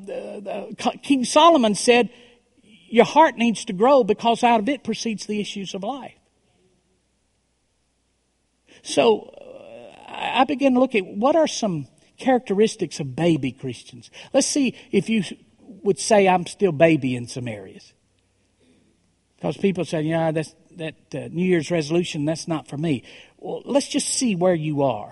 King 1.04 1.26
Solomon 1.26 1.76
said, 1.76 2.10
your 2.90 3.06
heart 3.06 3.38
needs 3.38 3.66
to 3.66 3.74
grow 3.74 4.04
because 4.04 4.44
out 4.44 4.62
of 4.62 4.68
it 4.68 4.84
proceeds 4.84 5.28
the 5.28 5.40
issues 5.40 5.76
of 5.76 5.84
life. 5.84 6.16
So 8.82 9.35
I 10.16 10.46
began 10.46 10.74
to 10.74 10.80
look 10.80 10.96
at 10.96 11.06
what 11.06 11.36
are 11.36 11.48
some 11.48 11.88
characteristics 12.18 13.00
of 13.00 13.16
baby 13.16 13.52
Christians. 13.52 14.10
Let's 14.34 14.48
see 14.48 14.76
if 14.92 15.10
you 15.10 15.24
would 15.84 16.00
say 16.00 16.28
I'm 16.28 16.46
still 16.46 16.72
baby 16.72 17.16
in 17.16 17.28
some 17.28 17.48
areas. 17.48 17.94
Because 19.36 19.58
people 19.58 19.86
say, 19.86 20.02
yeah, 20.02 20.32
that's, 20.32 20.56
that 20.78 20.96
uh, 21.14 21.28
New 21.32 21.46
Year's 21.46 21.70
resolution, 21.70 22.26
that's 22.26 22.48
not 22.48 22.68
for 22.68 22.78
me. 22.78 23.04
Well, 23.38 23.62
let's 23.66 23.88
just 23.88 24.08
see 24.10 24.36
where 24.36 24.56
you 24.56 24.84
are. 24.84 25.12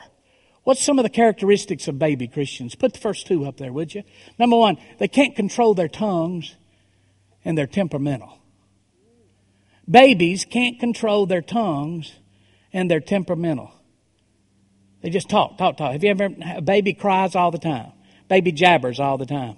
What's 0.63 0.81
some 0.81 0.97
of 0.97 1.03
the 1.03 1.09
characteristics 1.09 1.87
of 1.87 1.99
baby 1.99 2.27
Christians? 2.27 2.73
Put 2.73 2.93
the 2.93 2.99
first 2.99 3.27
two 3.27 3.45
up 3.45 3.57
there, 3.57 3.73
would 3.73 3.93
you? 3.93 4.03
Number 4.39 4.55
one, 4.55 4.77
they 4.97 5.09
can't 5.09 5.35
control 5.35 5.73
their 5.73 5.89
tongues 5.89 6.55
and 7.43 7.57
they're 7.57 7.67
temperamental. 7.67 8.39
Babies 9.89 10.45
can't 10.45 10.79
control 10.79 11.25
their 11.25 11.41
tongues 11.41 12.13
and 12.71 12.89
they're 12.89 13.01
temperamental. 13.01 13.71
They 15.03 15.09
just 15.09 15.29
talk, 15.29 15.57
talk, 15.57 15.75
talk. 15.77 15.91
Have 15.91 16.03
you 16.03 16.09
ever, 16.09 16.29
a 16.55 16.61
baby 16.61 16.93
cries 16.93 17.35
all 17.35 17.51
the 17.51 17.59
time? 17.59 17.91
Baby 18.29 18.53
jabbers 18.53 19.01
all 19.01 19.17
the 19.17 19.25
time. 19.25 19.57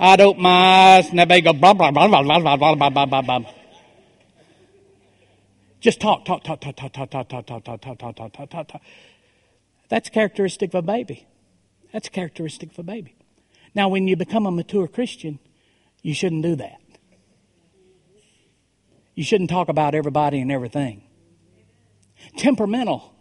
Open 0.00 0.42
my 0.42 0.96
eyes, 0.96 1.10
and 1.10 1.18
the 1.18 1.26
baby 1.26 1.42
go 1.42 1.52
blah 1.52 1.74
blah 1.74 1.90
blah 1.90 2.06
blah 2.06 2.22
blah 2.22 2.40
blah 2.40 2.56
blah 2.56 2.90
blah 2.90 3.06
blah 3.06 3.22
blah. 3.22 3.52
Just 5.80 6.00
talk, 6.00 6.24
talk, 6.24 6.42
talk, 6.42 6.60
talk, 6.60 6.76
talk, 6.76 6.92
talk, 6.92 7.10
talk, 7.10 7.28
talk, 7.28 7.46
talk, 7.46 7.64
talk, 7.64 7.80
talk, 7.80 7.98
talk, 7.98 8.16
talk, 8.16 8.32
talk, 8.32 8.50
talk, 8.50 8.68
talk. 8.68 8.82
That's 9.88 10.08
characteristic 10.08 10.70
of 10.70 10.76
a 10.76 10.82
baby. 10.82 11.26
That's 11.92 12.08
characteristic 12.08 12.72
of 12.72 12.78
a 12.80 12.82
baby. 12.82 13.14
Now, 13.74 13.88
when 13.88 14.08
you 14.08 14.16
become 14.16 14.46
a 14.46 14.50
mature 14.50 14.88
Christian, 14.88 15.38
you 16.02 16.14
shouldn't 16.14 16.42
do 16.42 16.56
that. 16.56 16.80
You 19.14 19.24
shouldn't 19.24 19.50
talk 19.50 19.68
about 19.68 19.94
everybody 19.94 20.40
and 20.40 20.50
everything. 20.50 21.02
Temperamental. 22.36 23.14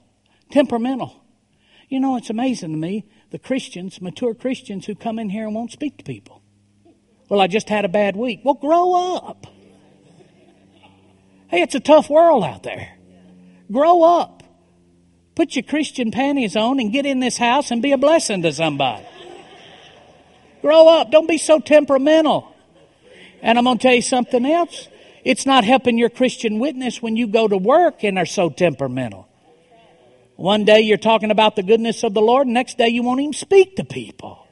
Temperamental. 0.52 1.24
You 1.90 2.00
know, 2.00 2.18
it's 2.18 2.30
amazing 2.30 2.72
to 2.72 2.78
me 2.78 3.06
the 3.30 3.40
Christians, 3.40 4.02
mature 4.02 4.34
Christians, 4.34 4.86
who 4.86 4.96
come 4.96 5.20
in 5.20 5.30
here 5.30 5.46
and 5.46 5.56
won't 5.56 5.72
speak 5.72 5.98
to 5.98 6.04
people. 6.04 6.42
Well, 7.30 7.42
I 7.42 7.48
just 7.48 7.70
had 7.70 7.86
a 7.86 7.90
bad 7.90 8.16
week. 8.16 8.42
Well, 8.44 8.54
grow 8.54 9.16
up. 9.16 9.48
Hey, 11.50 11.62
it's 11.62 11.76
a 11.76 11.80
tough 11.80 12.10
world 12.10 12.44
out 12.44 12.64
there. 12.64 12.98
Grow 13.72 14.04
up. 14.04 14.44
Put 15.36 15.56
your 15.56 15.64
Christian 15.64 16.12
panties 16.12 16.56
on 16.56 16.80
and 16.80 16.92
get 16.92 17.06
in 17.06 17.20
this 17.20 17.38
house 17.38 17.72
and 17.72 17.82
be 17.82 17.92
a 17.92 17.98
blessing 17.98 18.42
to 18.42 18.52
somebody. 18.52 19.06
Grow 20.62 20.88
up. 20.88 21.12
Don't 21.12 21.28
be 21.28 21.38
so 21.38 21.60
temperamental. 21.60 22.54
And 23.42 23.58
I'm 23.58 23.66
going 23.66 23.78
to 23.78 23.82
tell 23.82 23.94
you 23.94 24.02
something 24.02 24.46
else. 24.46 24.88
It's 25.24 25.46
not 25.46 25.64
helping 25.64 25.98
your 25.98 26.10
Christian 26.10 26.60
witness 26.60 27.02
when 27.02 27.16
you 27.16 27.28
go 27.28 27.48
to 27.48 27.58
work 27.58 28.04
and 28.04 28.18
are 28.18 28.26
so 28.26 28.50
temperamental. 28.50 29.28
One 30.38 30.66
day 30.66 30.82
you're 30.82 30.98
talking 30.98 31.32
about 31.32 31.56
the 31.56 31.64
goodness 31.64 32.04
of 32.04 32.14
the 32.14 32.22
Lord, 32.22 32.48
next 32.48 32.78
day 32.78 32.88
you 32.90 33.04
won't 33.04 33.20
even 33.20 33.34
speak 33.34 33.76
to 33.76 33.84
people. 33.84 34.47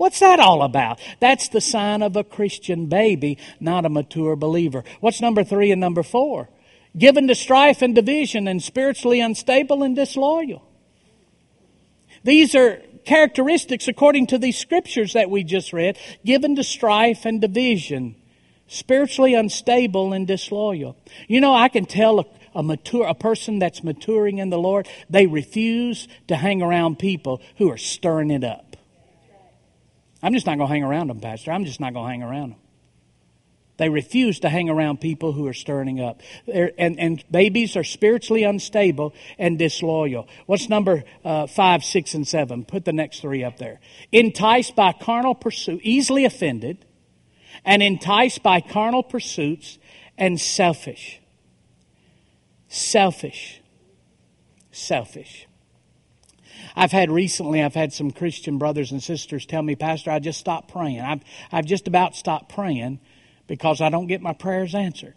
What's 0.00 0.20
that 0.20 0.40
all 0.40 0.62
about? 0.62 0.98
That's 1.20 1.50
the 1.50 1.60
sign 1.60 2.00
of 2.00 2.16
a 2.16 2.24
Christian 2.24 2.86
baby, 2.86 3.36
not 3.60 3.84
a 3.84 3.90
mature 3.90 4.34
believer. 4.34 4.82
What's 5.00 5.20
number 5.20 5.44
three 5.44 5.72
and 5.72 5.78
number 5.78 6.02
four? 6.02 6.48
Given 6.96 7.28
to 7.28 7.34
strife 7.34 7.82
and 7.82 7.94
division 7.94 8.48
and 8.48 8.62
spiritually 8.62 9.20
unstable 9.20 9.82
and 9.82 9.94
disloyal. 9.94 10.66
These 12.24 12.54
are 12.54 12.80
characteristics 13.04 13.88
according 13.88 14.28
to 14.28 14.38
these 14.38 14.56
scriptures 14.56 15.12
that 15.12 15.28
we 15.28 15.44
just 15.44 15.74
read. 15.74 15.98
Given 16.24 16.56
to 16.56 16.64
strife 16.64 17.26
and 17.26 17.38
division, 17.38 18.16
spiritually 18.68 19.34
unstable 19.34 20.14
and 20.14 20.26
disloyal. 20.26 20.96
You 21.28 21.42
know, 21.42 21.52
I 21.52 21.68
can 21.68 21.84
tell 21.84 22.20
a, 22.20 22.24
a 22.54 22.62
mature, 22.62 23.06
a 23.06 23.12
person 23.12 23.58
that's 23.58 23.84
maturing 23.84 24.38
in 24.38 24.48
the 24.48 24.58
Lord, 24.58 24.88
they 25.10 25.26
refuse 25.26 26.08
to 26.28 26.36
hang 26.36 26.62
around 26.62 26.98
people 26.98 27.42
who 27.58 27.70
are 27.70 27.76
stirring 27.76 28.30
it 28.30 28.44
up. 28.44 28.69
I'm 30.22 30.32
just 30.32 30.46
not 30.46 30.58
going 30.58 30.68
to 30.68 30.74
hang 30.74 30.84
around 30.84 31.08
them, 31.08 31.20
Pastor. 31.20 31.52
I'm 31.52 31.64
just 31.64 31.80
not 31.80 31.94
going 31.94 32.06
to 32.06 32.10
hang 32.10 32.22
around 32.22 32.50
them. 32.50 32.58
They 33.78 33.88
refuse 33.88 34.40
to 34.40 34.50
hang 34.50 34.68
around 34.68 35.00
people 35.00 35.32
who 35.32 35.46
are 35.46 35.54
stirring 35.54 36.02
up. 36.02 36.20
and, 36.46 37.00
and 37.00 37.24
babies 37.30 37.76
are 37.76 37.84
spiritually 37.84 38.44
unstable 38.44 39.14
and 39.38 39.58
disloyal. 39.58 40.28
What's 40.44 40.68
number 40.68 41.04
uh, 41.24 41.46
five, 41.46 41.82
six, 41.82 42.12
and 42.12 42.28
seven? 42.28 42.66
Put 42.66 42.84
the 42.84 42.92
next 42.92 43.20
three 43.20 43.42
up 43.42 43.56
there. 43.56 43.80
Enticed 44.12 44.76
by 44.76 44.92
carnal 44.92 45.34
pursuit, 45.34 45.80
easily 45.82 46.26
offended, 46.26 46.84
and 47.64 47.82
enticed 47.82 48.42
by 48.42 48.60
carnal 48.60 49.02
pursuits, 49.02 49.78
and 50.18 50.38
selfish. 50.38 51.18
Selfish. 52.68 53.62
Selfish. 54.70 55.46
I've 56.76 56.92
had 56.92 57.10
recently, 57.10 57.62
I've 57.62 57.74
had 57.74 57.92
some 57.92 58.10
Christian 58.10 58.58
brothers 58.58 58.92
and 58.92 59.02
sisters 59.02 59.46
tell 59.46 59.62
me, 59.62 59.76
Pastor, 59.76 60.10
I 60.10 60.18
just 60.18 60.40
stopped 60.40 60.72
praying. 60.72 61.00
I've, 61.00 61.22
I've 61.52 61.66
just 61.66 61.88
about 61.88 62.14
stopped 62.14 62.54
praying 62.54 63.00
because 63.46 63.80
I 63.80 63.88
don't 63.88 64.06
get 64.06 64.22
my 64.22 64.32
prayers 64.32 64.74
answered. 64.74 65.14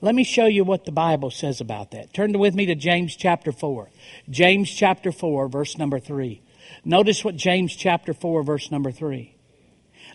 Let 0.00 0.14
me 0.14 0.24
show 0.24 0.46
you 0.46 0.64
what 0.64 0.84
the 0.84 0.92
Bible 0.92 1.30
says 1.30 1.60
about 1.60 1.92
that. 1.92 2.12
Turn 2.12 2.38
with 2.38 2.54
me 2.54 2.66
to 2.66 2.74
James 2.74 3.16
chapter 3.16 3.52
4. 3.52 3.90
James 4.28 4.70
chapter 4.70 5.12
4, 5.12 5.48
verse 5.48 5.78
number 5.78 5.98
3. 5.98 6.42
Notice 6.84 7.24
what 7.24 7.36
James 7.36 7.74
chapter 7.74 8.12
4, 8.12 8.42
verse 8.42 8.70
number 8.70 8.90
3. 8.90 9.34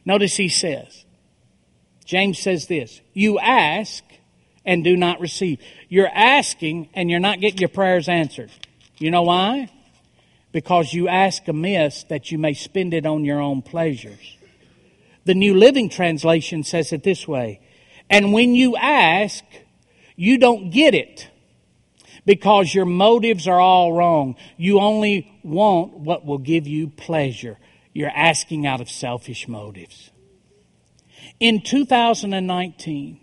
Notice 0.06 0.36
he 0.38 0.50
says, 0.50 1.06
James 2.06 2.40
says 2.40 2.68
this, 2.68 3.02
you 3.14 3.40
ask 3.40 4.04
and 4.66 4.84
do 4.84 4.98
not 4.98 5.20
receive. 5.20 5.60
You're 5.88 6.10
asking 6.12 6.90
and 6.94 7.10
you're 7.10 7.20
not 7.20 7.40
getting 7.40 7.60
your 7.60 7.70
prayers 7.70 8.10
answered. 8.10 8.52
You 8.98 9.12
know 9.12 9.24
why? 9.24 9.70
Because 10.52 10.94
you 10.94 11.08
ask 11.08 11.48
amiss 11.48 12.04
that 12.06 12.32
you 12.32 12.38
may 12.38 12.54
spend 12.54 12.94
it 12.94 13.06
on 13.06 13.26
your 13.26 13.40
own 13.40 13.62
pleasures. 13.62 14.38
The 15.26 15.36
New 15.36 15.54
Living 15.54 15.90
Translation 15.90 16.64
says 16.64 16.92
it 16.92 17.04
this 17.04 17.28
way 17.28 17.62
And 18.10 18.34
when 18.34 18.56
you 18.56 18.76
ask, 18.76 19.44
you 20.16 20.38
don't 20.38 20.72
get 20.72 20.96
it 20.96 21.30
because 22.26 22.74
your 22.74 22.86
motives 22.86 23.48
are 23.48 23.60
all 23.60 23.94
wrong. 23.94 24.36
You 24.58 24.80
only 24.80 25.32
want 25.44 25.94
what 25.94 26.26
will 26.26 26.38
give 26.38 26.68
you 26.68 26.88
pleasure. 26.90 27.58
You're 27.94 28.12
asking 28.14 28.66
out 28.66 28.82
of 28.82 28.90
selfish 28.90 29.48
motives. 29.48 30.12
In 31.40 31.62
2019, 31.62 33.20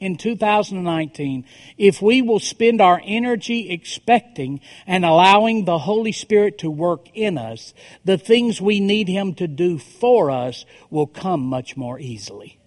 in 0.00 0.16
2019 0.16 1.44
if 1.76 2.00
we 2.00 2.22
will 2.22 2.40
spend 2.40 2.80
our 2.80 3.00
energy 3.04 3.70
expecting 3.70 4.60
and 4.86 5.04
allowing 5.04 5.66
the 5.66 5.78
Holy 5.78 6.12
Spirit 6.12 6.58
to 6.58 6.70
work 6.70 7.08
in 7.14 7.36
us, 7.36 7.74
the 8.04 8.16
things 8.16 8.60
we 8.60 8.80
need 8.80 9.08
Him 9.08 9.34
to 9.34 9.46
do 9.46 9.78
for 9.78 10.30
us 10.30 10.64
will 10.88 11.06
come 11.06 11.42
much 11.42 11.76
more 11.76 11.98
easily. 11.98 12.58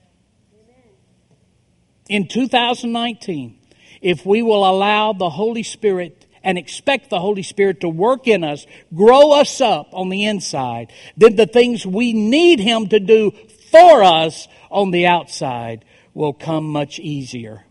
In 2.07 2.27
2019, 2.27 3.57
if 4.01 4.25
we 4.25 4.43
will 4.43 4.69
allow 4.69 5.13
the 5.13 5.31
Holy 5.31 5.63
Spirit 5.63 6.27
and 6.43 6.57
expect 6.57 7.09
the 7.09 7.19
Holy 7.19 7.41
Spirit 7.41 7.81
to 7.81 7.89
work 7.89 8.27
in 8.27 8.43
us, 8.43 8.67
grow 8.93 9.31
us 9.31 9.59
up 9.59 9.87
on 9.93 10.09
the 10.09 10.25
inside, 10.25 10.91
then 11.17 11.35
the 11.35 11.47
things 11.47 11.85
we 11.85 12.13
need 12.13 12.59
Him 12.59 12.89
to 12.89 12.99
do 12.99 13.31
for 13.71 14.03
us 14.03 14.47
on 14.69 14.91
the 14.91 15.07
outside 15.07 15.85
will 16.13 16.33
come 16.33 16.65
much 16.65 16.99
easier. 16.99 17.65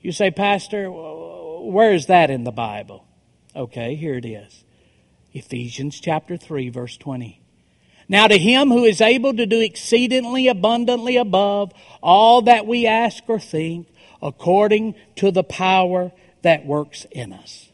You 0.00 0.12
say, 0.12 0.30
Pastor, 0.30 0.90
where 0.90 1.92
is 1.92 2.06
that 2.06 2.30
in 2.30 2.44
the 2.44 2.52
Bible? 2.52 3.06
Okay, 3.54 3.94
here 3.94 4.14
it 4.14 4.26
is. 4.26 4.64
Ephesians 5.32 6.00
chapter 6.00 6.36
3, 6.36 6.68
verse 6.68 6.96
20. 6.96 7.40
Now 8.08 8.26
to 8.26 8.38
him 8.38 8.68
who 8.68 8.84
is 8.84 9.00
able 9.00 9.34
to 9.34 9.46
do 9.46 9.60
exceedingly 9.60 10.48
abundantly 10.48 11.16
above 11.16 11.72
all 12.02 12.42
that 12.42 12.66
we 12.66 12.86
ask 12.86 13.24
or 13.28 13.40
think, 13.40 13.88
according 14.20 14.94
to 15.16 15.30
the 15.30 15.44
power 15.44 16.12
that 16.42 16.66
works 16.66 17.06
in 17.10 17.32
us. 17.32 17.70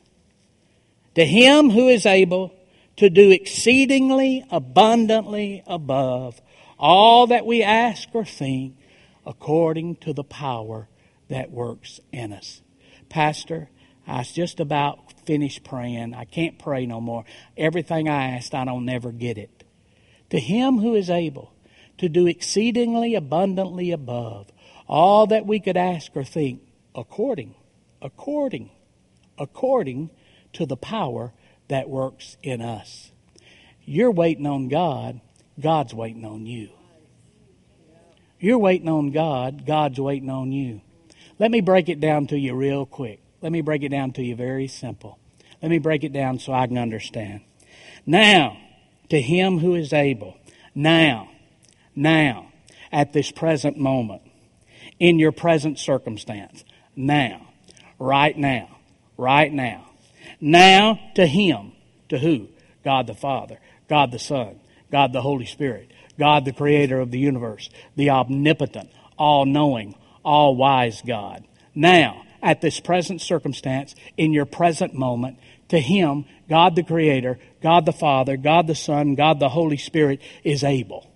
To 1.16 1.24
him 1.24 1.70
who 1.70 1.88
is 1.88 2.06
able 2.06 2.54
to 2.96 3.10
do 3.10 3.30
exceedingly 3.30 4.44
abundantly 4.50 5.62
above 5.66 6.40
all 6.78 7.26
that 7.26 7.44
we 7.44 7.62
ask 7.62 8.08
or 8.12 8.24
think, 8.24 8.76
according 9.26 9.96
to 9.96 10.12
the 10.12 10.24
power 10.24 10.88
that 11.28 11.50
works 11.50 12.00
in 12.12 12.32
us. 12.32 12.62
Pastor, 13.08 13.70
I 14.06 14.18
was 14.18 14.32
just 14.32 14.60
about 14.60 15.12
finished 15.26 15.64
praying. 15.64 16.14
I 16.14 16.24
can't 16.24 16.58
pray 16.58 16.86
no 16.86 17.00
more. 17.00 17.24
Everything 17.56 18.08
I 18.08 18.36
asked, 18.36 18.54
I 18.54 18.64
don't 18.64 18.84
never 18.84 19.12
get 19.12 19.38
it. 19.38 19.64
To 20.30 20.40
him 20.40 20.78
who 20.78 20.94
is 20.94 21.10
able 21.10 21.52
to 21.98 22.08
do 22.08 22.26
exceedingly 22.26 23.14
abundantly 23.14 23.90
above 23.90 24.50
all 24.88 25.26
that 25.28 25.46
we 25.46 25.60
could 25.60 25.76
ask 25.76 26.16
or 26.16 26.24
think, 26.24 26.62
according, 26.94 27.54
according, 28.02 28.70
according 29.38 30.10
to 30.52 30.66
the 30.66 30.76
power 30.76 31.32
that 31.68 31.88
works 31.88 32.36
in 32.42 32.60
us. 32.60 33.12
You're 33.84 34.10
waiting 34.10 34.46
on 34.46 34.68
God, 34.68 35.20
God's 35.60 35.94
waiting 35.94 36.24
on 36.24 36.46
you. 36.46 36.70
You're 38.40 38.58
waiting 38.58 38.88
on 38.88 39.10
God, 39.10 39.66
God's 39.66 40.00
waiting 40.00 40.30
on 40.30 40.50
you. 40.50 40.80
Let 41.38 41.50
me 41.50 41.60
break 41.60 41.88
it 41.88 42.00
down 42.00 42.26
to 42.28 42.38
you 42.38 42.54
real 42.54 42.86
quick. 42.86 43.20
Let 43.42 43.52
me 43.52 43.60
break 43.60 43.82
it 43.82 43.90
down 43.90 44.12
to 44.12 44.22
you 44.22 44.34
very 44.34 44.66
simple. 44.66 45.18
Let 45.62 45.70
me 45.70 45.78
break 45.78 46.04
it 46.04 46.12
down 46.12 46.38
so 46.38 46.52
I 46.52 46.66
can 46.66 46.78
understand. 46.78 47.42
Now, 48.06 48.56
to 49.10 49.20
him 49.20 49.58
who 49.58 49.74
is 49.74 49.92
able, 49.92 50.36
now, 50.74 51.30
now, 51.94 52.50
at 52.90 53.12
this 53.12 53.30
present 53.30 53.76
moment, 53.76 54.22
in 54.98 55.18
your 55.18 55.32
present 55.32 55.78
circumstance, 55.78 56.64
now, 56.96 57.46
right 57.98 58.36
now, 58.36 58.78
right 59.18 59.52
now, 59.52 59.90
now 60.40 60.98
to 61.14 61.26
him, 61.26 61.72
to 62.08 62.18
who? 62.18 62.48
God 62.84 63.06
the 63.06 63.14
Father, 63.14 63.58
God 63.88 64.12
the 64.12 64.18
Son, 64.18 64.60
God 64.90 65.12
the 65.12 65.22
Holy 65.22 65.46
Spirit, 65.46 65.90
God 66.20 66.44
the 66.44 66.52
Creator 66.52 67.00
of 67.00 67.10
the 67.10 67.18
universe, 67.18 67.70
the 67.96 68.10
omnipotent, 68.10 68.90
all 69.18 69.46
knowing, 69.46 69.96
all 70.22 70.54
wise 70.54 71.02
God. 71.04 71.44
Now, 71.74 72.22
at 72.42 72.60
this 72.60 72.78
present 72.78 73.20
circumstance, 73.20 73.94
in 74.16 74.32
your 74.32 74.44
present 74.44 74.94
moment, 74.94 75.38
to 75.68 75.80
Him, 75.80 76.26
God 76.48 76.76
the 76.76 76.82
Creator, 76.84 77.38
God 77.62 77.86
the 77.86 77.92
Father, 77.92 78.36
God 78.36 78.66
the 78.66 78.74
Son, 78.74 79.14
God 79.14 79.40
the 79.40 79.48
Holy 79.48 79.78
Spirit 79.78 80.20
is 80.44 80.62
able. 80.62 81.10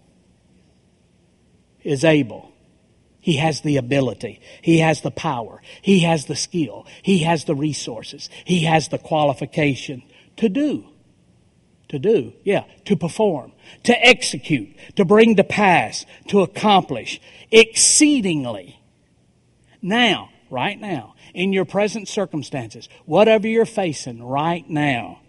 Is 1.83 2.03
able. 2.03 2.51
He 3.21 3.37
has 3.37 3.61
the 3.61 3.77
ability. 3.77 4.41
He 4.63 4.79
has 4.79 5.03
the 5.03 5.11
power. 5.11 5.61
He 5.83 6.01
has 6.01 6.27
the 6.27 6.37
skill. 6.37 6.87
He 7.03 7.19
has 7.21 7.45
the 7.45 7.55
resources. 7.55 8.31
He 8.45 8.65
has 8.65 8.89
the 8.89 8.99
qualification 8.99 10.03
to 10.37 10.49
do. 10.49 10.87
To 11.95 12.01
do, 12.01 12.33
yeah, 12.43 12.65
to 12.87 12.97
perform, 12.97 13.53
to 13.85 13.97
execute, 14.05 14.75
to 14.97 15.05
bring 15.05 15.37
to 15.37 15.45
pass, 15.45 16.05
to 16.27 16.41
accomplish 16.41 17.21
exceedingly. 17.53 18.81
Now, 19.81 20.31
right 20.51 20.81
now, 20.81 21.15
in 21.35 21.53
your 21.53 21.65
present 21.65 22.09
circumstances, 22.09 22.89
whatever 23.07 23.47
you're 23.47 23.65
facing 23.65 24.25
right 24.25 24.69
now, 24.69 25.21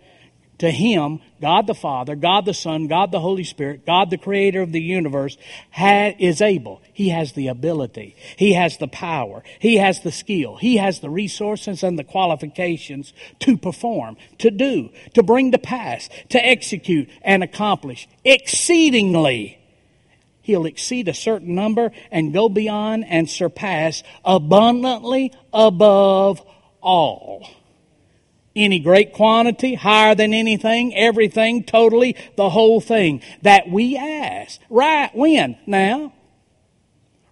to 0.59 0.71
Him, 0.71 1.19
God 1.41 1.67
the 1.67 1.75
Father, 1.75 2.15
God 2.15 2.45
the 2.45 2.53
Son, 2.53 2.87
God 2.87 3.11
the 3.11 3.19
Holy 3.19 3.43
Spirit, 3.43 3.85
God 3.85 4.09
the 4.09 4.17
Creator 4.17 4.61
of 4.61 4.71
the 4.71 4.81
universe, 4.81 5.37
ha- 5.71 6.15
is 6.17 6.41
able. 6.41 6.81
He 6.93 7.09
has 7.09 7.33
the 7.33 7.47
ability. 7.47 8.15
He 8.37 8.53
has 8.53 8.77
the 8.77 8.87
power. 8.87 9.43
He 9.59 9.77
has 9.77 10.01
the 10.01 10.11
skill. 10.11 10.55
He 10.57 10.77
has 10.77 10.99
the 10.99 11.09
resources 11.09 11.83
and 11.83 11.99
the 11.99 12.03
qualifications 12.03 13.13
to 13.39 13.57
perform, 13.57 14.17
to 14.39 14.49
do, 14.49 14.89
to 15.13 15.23
bring 15.23 15.51
to 15.51 15.57
pass, 15.57 16.09
to 16.29 16.43
execute 16.43 17.09
and 17.21 17.43
accomplish 17.43 18.07
exceedingly. 18.23 19.59
He'll 20.41 20.67
exceed 20.67 21.07
a 21.07 21.13
certain 21.13 21.55
number 21.55 21.91
and 22.11 22.33
go 22.33 22.49
beyond 22.49 23.05
and 23.05 23.27
surpass 23.29 24.03
abundantly 24.23 25.33
above 25.51 26.41
all 26.81 27.47
any 28.55 28.79
great 28.79 29.13
quantity, 29.13 29.75
higher 29.75 30.15
than 30.15 30.33
anything, 30.33 30.95
everything, 30.95 31.63
totally, 31.63 32.15
the 32.35 32.49
whole 32.49 32.81
thing 32.81 33.21
that 33.41 33.69
we 33.69 33.97
ask. 33.97 34.59
Right 34.69 35.13
when? 35.13 35.57
Now? 35.65 36.13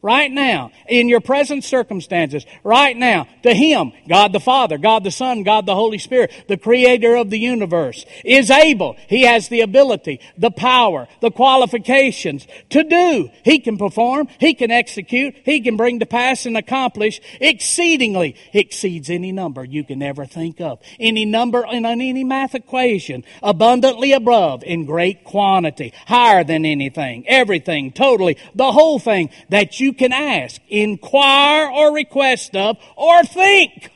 Right 0.03 0.29
now, 0.29 0.71
in 0.87 1.07
your 1.07 1.21
present 1.21 1.63
circumstances, 1.63 2.45
right 2.63 2.95
now, 2.95 3.27
to 3.41 3.53
Him, 3.53 3.93
God 4.07 4.33
the 4.33 4.39
Father, 4.39 4.77
God 4.77 5.03
the 5.03 5.09
Son, 5.09 5.41
God 5.41 5.65
the 5.65 5.73
Holy 5.73 5.97
Spirit, 5.97 6.31
the 6.47 6.57
Creator 6.57 7.15
of 7.15 7.31
the 7.31 7.39
universe, 7.39 8.05
is 8.23 8.51
able. 8.51 8.95
He 9.07 9.23
has 9.23 9.47
the 9.47 9.61
ability, 9.61 10.19
the 10.37 10.51
power, 10.51 11.07
the 11.21 11.31
qualifications 11.31 12.45
to 12.69 12.83
do. 12.83 13.29
He 13.43 13.59
can 13.59 13.77
perform, 13.77 14.27
He 14.39 14.53
can 14.53 14.69
execute, 14.69 15.35
He 15.45 15.61
can 15.61 15.77
bring 15.77 16.01
to 16.01 16.05
pass 16.05 16.45
and 16.45 16.57
accomplish 16.57 17.21
exceedingly, 17.39 18.35
exceeds 18.51 19.09
any 19.09 19.31
number 19.31 19.63
you 19.63 19.83
can 19.83 20.03
ever 20.03 20.25
think 20.25 20.59
of. 20.59 20.79
Any 20.99 21.23
number 21.23 21.65
in 21.65 21.85
any 21.85 22.23
math 22.23 22.55
equation, 22.55 23.23
abundantly 23.41 24.11
above, 24.11 24.63
in 24.63 24.85
great 24.85 25.23
quantity, 25.23 25.93
higher 26.07 26.43
than 26.43 26.65
anything, 26.65 27.25
everything, 27.27 27.93
totally, 27.93 28.37
the 28.53 28.71
whole 28.73 28.99
thing 28.99 29.29
that 29.49 29.79
you 29.79 29.92
can 29.93 30.13
ask, 30.13 30.61
inquire, 30.67 31.69
or 31.69 31.93
request 31.93 32.55
of, 32.55 32.77
or 32.95 33.23
think 33.23 33.91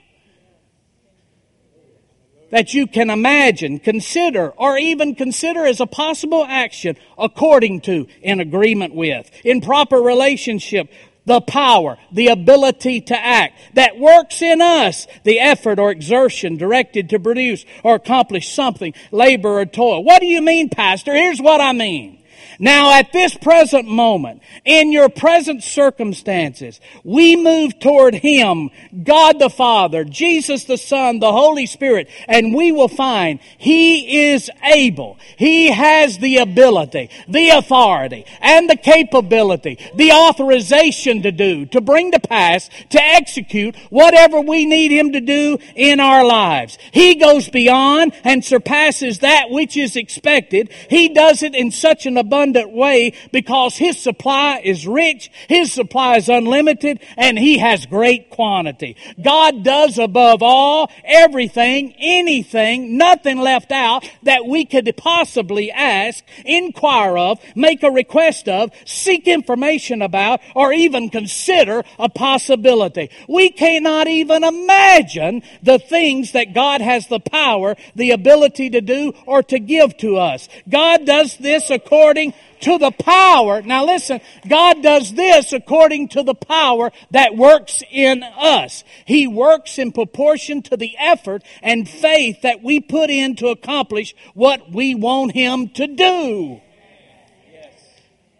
that 2.52 2.74
you 2.74 2.88
can 2.88 3.10
imagine, 3.10 3.80
consider, 3.80 4.50
or 4.52 4.78
even 4.78 5.16
consider 5.16 5.66
as 5.66 5.80
a 5.80 5.86
possible 5.86 6.46
action 6.48 6.96
according 7.18 7.82
to, 7.82 8.08
in 8.22 8.40
agreement 8.40 8.94
with, 8.96 9.30
in 9.44 9.62
proper 9.62 9.98
relationship, 9.98 10.90
the 11.26 11.42
power, 11.42 11.98
the 12.14 12.28
ability 12.28 13.02
to 13.02 13.18
act 13.18 13.60
that 13.74 14.00
works 14.00 14.42
in 14.42 14.62
us, 14.62 15.08
the 15.26 15.42
effort 15.42 15.78
or 15.78 15.92
exertion 15.92 16.56
directed 16.56 17.10
to 17.10 17.20
produce 17.20 17.66
or 17.84 17.96
accomplish 17.96 18.54
something, 18.54 18.94
labor 19.12 19.60
or 19.60 19.66
toil. 19.66 20.06
What 20.06 20.22
do 20.22 20.26
you 20.26 20.42
mean, 20.42 20.70
Pastor? 20.70 21.14
Here's 21.14 21.42
what 21.42 21.60
I 21.60 21.74
mean. 21.74 22.17
Now 22.60 22.94
at 22.98 23.14
this 23.14 23.36
present 23.36 23.88
moment, 23.88 24.42
in 24.66 24.92
your 24.92 25.10
present 25.10 25.64
circumstances, 25.64 26.80
we 27.04 27.36
move 27.36 27.80
toward 27.80 28.16
Him, 28.16 28.72
God 29.04 29.40
the 29.40 29.50
Father, 29.50 30.04
Jesus 30.04 30.64
the 30.64 30.78
Son, 30.78 31.20
the 31.20 31.32
Holy 31.32 31.68
Spirit, 31.68 32.10
and 32.28 32.56
we 32.56 32.72
will 32.72 32.88
find 32.88 33.40
He 33.58 34.32
is 34.32 34.50
able. 34.64 35.18
He 35.38 35.72
has 35.72 36.18
the 36.18 36.38
ability, 36.38 37.12
the 37.28 37.50
authority, 37.50 38.26
and 38.42 38.68
the 38.70 38.78
capability, 38.78 39.78
the 39.96 40.12
authorization 40.12 41.22
to 41.22 41.32
do, 41.32 41.66
to 41.68 41.82
bring 41.82 42.12
to 42.12 42.20
pass, 42.20 42.70
to 42.90 43.02
execute 43.02 43.76
whatever 43.90 44.42
we 44.42 44.66
need 44.66 44.92
Him 44.92 45.12
to 45.12 45.22
do 45.22 45.60
in 45.76 46.00
our 46.00 46.26
lives. 46.26 46.78
He 46.92 47.16
goes 47.16 47.50
beyond 47.50 48.14
and 48.24 48.44
surpasses 48.44 49.20
that 49.20 49.52
which 49.52 49.78
is 49.78 49.96
expected. 49.96 50.72
He 50.90 51.10
does 51.10 51.44
it 51.44 51.54
in 51.54 51.70
such 51.70 52.06
an 52.06 52.18
abundant 52.18 52.47
abundant 52.48 52.76
way 52.76 53.14
because 53.32 53.76
His 53.78 54.00
supply 54.00 54.62
is 54.64 54.88
rich, 54.88 55.32
His 55.50 55.72
supply 55.72 56.18
is 56.18 56.30
unlimited, 56.30 57.00
and 57.18 57.38
He 57.38 57.58
has 57.58 57.86
great 57.86 58.30
quantity. 58.30 58.96
God 59.22 59.64
does 59.64 59.98
above 59.98 60.42
all 60.42 60.92
everything, 61.04 61.94
anything, 61.98 62.98
nothing 62.98 63.40
left 63.40 63.72
out 63.72 64.10
that 64.24 64.46
we 64.46 64.66
could 64.66 64.92
possibly 64.98 65.72
ask, 65.72 66.24
inquire 66.46 67.18
of, 67.18 67.40
make 67.56 67.84
a 67.84 67.92
request 67.92 68.48
of, 68.48 68.72
seek 68.86 69.28
information 69.28 70.02
about, 70.02 70.40
or 70.56 70.74
even 70.74 71.10
consider 71.10 71.84
a 72.00 72.10
possibility. 72.10 73.10
We 73.28 73.50
cannot 73.50 74.08
even 74.08 74.44
imagine 74.44 75.44
the 75.62 75.80
things 75.80 76.32
that 76.32 76.54
God 76.54 76.82
has 76.82 77.08
the 77.08 77.20
power, 77.20 77.76
the 77.96 78.12
ability 78.12 78.70
to 78.72 78.82
do, 78.82 79.14
or 79.26 79.44
to 79.44 79.60
give 79.60 79.98
to 79.98 80.18
us. 80.18 80.48
God 80.70 81.06
does 81.06 81.38
this 81.38 81.70
according 81.70 82.34
to 82.62 82.78
the 82.78 82.92
power. 82.92 83.62
Now 83.62 83.86
listen, 83.86 84.22
God 84.48 84.82
does 84.82 85.14
this 85.14 85.54
according 85.54 86.10
to 86.10 86.24
the 86.24 86.34
power 86.34 86.92
that 87.12 87.36
works 87.36 87.84
in 87.92 88.24
us. 88.24 88.84
He 89.06 89.28
works 89.28 89.78
in 89.78 89.92
proportion 89.92 90.62
to 90.64 90.78
the 90.78 90.96
effort 90.98 91.44
and 91.62 91.88
faith 91.88 92.42
that 92.42 92.64
we 92.64 92.80
put 92.80 93.10
in 93.10 93.36
to 93.38 93.48
accomplish 93.48 94.16
what 94.34 94.72
we 94.72 94.96
want 94.96 95.34
Him 95.34 95.70
to 95.70 95.88
do. 95.88 96.62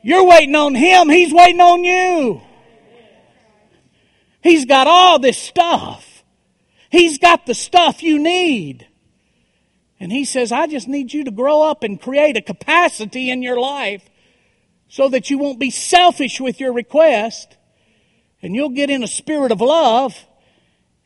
You're 0.02 0.26
waiting 0.26 0.56
on 0.56 0.76
Him, 0.76 1.10
He's 1.10 1.34
waiting 1.34 1.62
on 1.62 1.84
you. 1.84 2.42
He's 4.42 4.66
got 4.66 4.88
all 4.88 5.20
this 5.20 5.38
stuff. 5.38 6.24
He's 6.90 7.18
got 7.18 7.46
the 7.46 7.54
stuff 7.54 8.02
you 8.02 8.18
need. 8.18 8.87
And 10.00 10.12
he 10.12 10.26
says, 10.26 10.52
I 10.52 10.68
just 10.68 10.88
need 10.88 11.14
you 11.14 11.24
to 11.24 11.32
grow 11.32 11.64
up 11.64 11.84
and 11.84 12.00
create 12.00 12.38
a 12.38 12.42
capacity 12.42 13.32
in 13.32 13.42
your 13.42 13.60
life 13.60 14.08
so 14.90 15.10
that 15.10 15.30
you 15.30 15.38
won't 15.38 15.60
be 15.60 15.72
selfish 15.72 16.40
with 16.40 16.60
your 16.60 16.72
request 16.72 17.58
and 18.42 18.56
you'll 18.56 18.70
get 18.70 18.90
in 18.90 19.04
a 19.04 19.08
spirit 19.08 19.52
of 19.52 19.60
love 19.60 20.26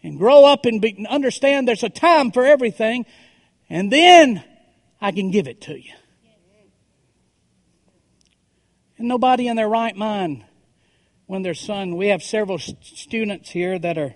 and 0.03 0.17
grow 0.17 0.45
up 0.45 0.65
and 0.65 0.81
be, 0.81 1.05
understand 1.09 1.67
there's 1.67 1.83
a 1.83 1.89
time 1.89 2.31
for 2.31 2.45
everything 2.45 3.05
and 3.69 3.91
then 3.91 4.43
I 4.99 5.11
can 5.11 5.31
give 5.31 5.47
it 5.47 5.61
to 5.61 5.79
you. 5.79 5.93
And 8.97 9.07
nobody 9.07 9.47
in 9.47 9.55
their 9.55 9.69
right 9.69 9.95
mind 9.95 10.43
when 11.25 11.41
their 11.41 11.53
son, 11.53 11.95
we 11.95 12.07
have 12.07 12.21
several 12.21 12.59
students 12.59 13.49
here 13.49 13.79
that 13.79 13.97
are, 13.97 14.13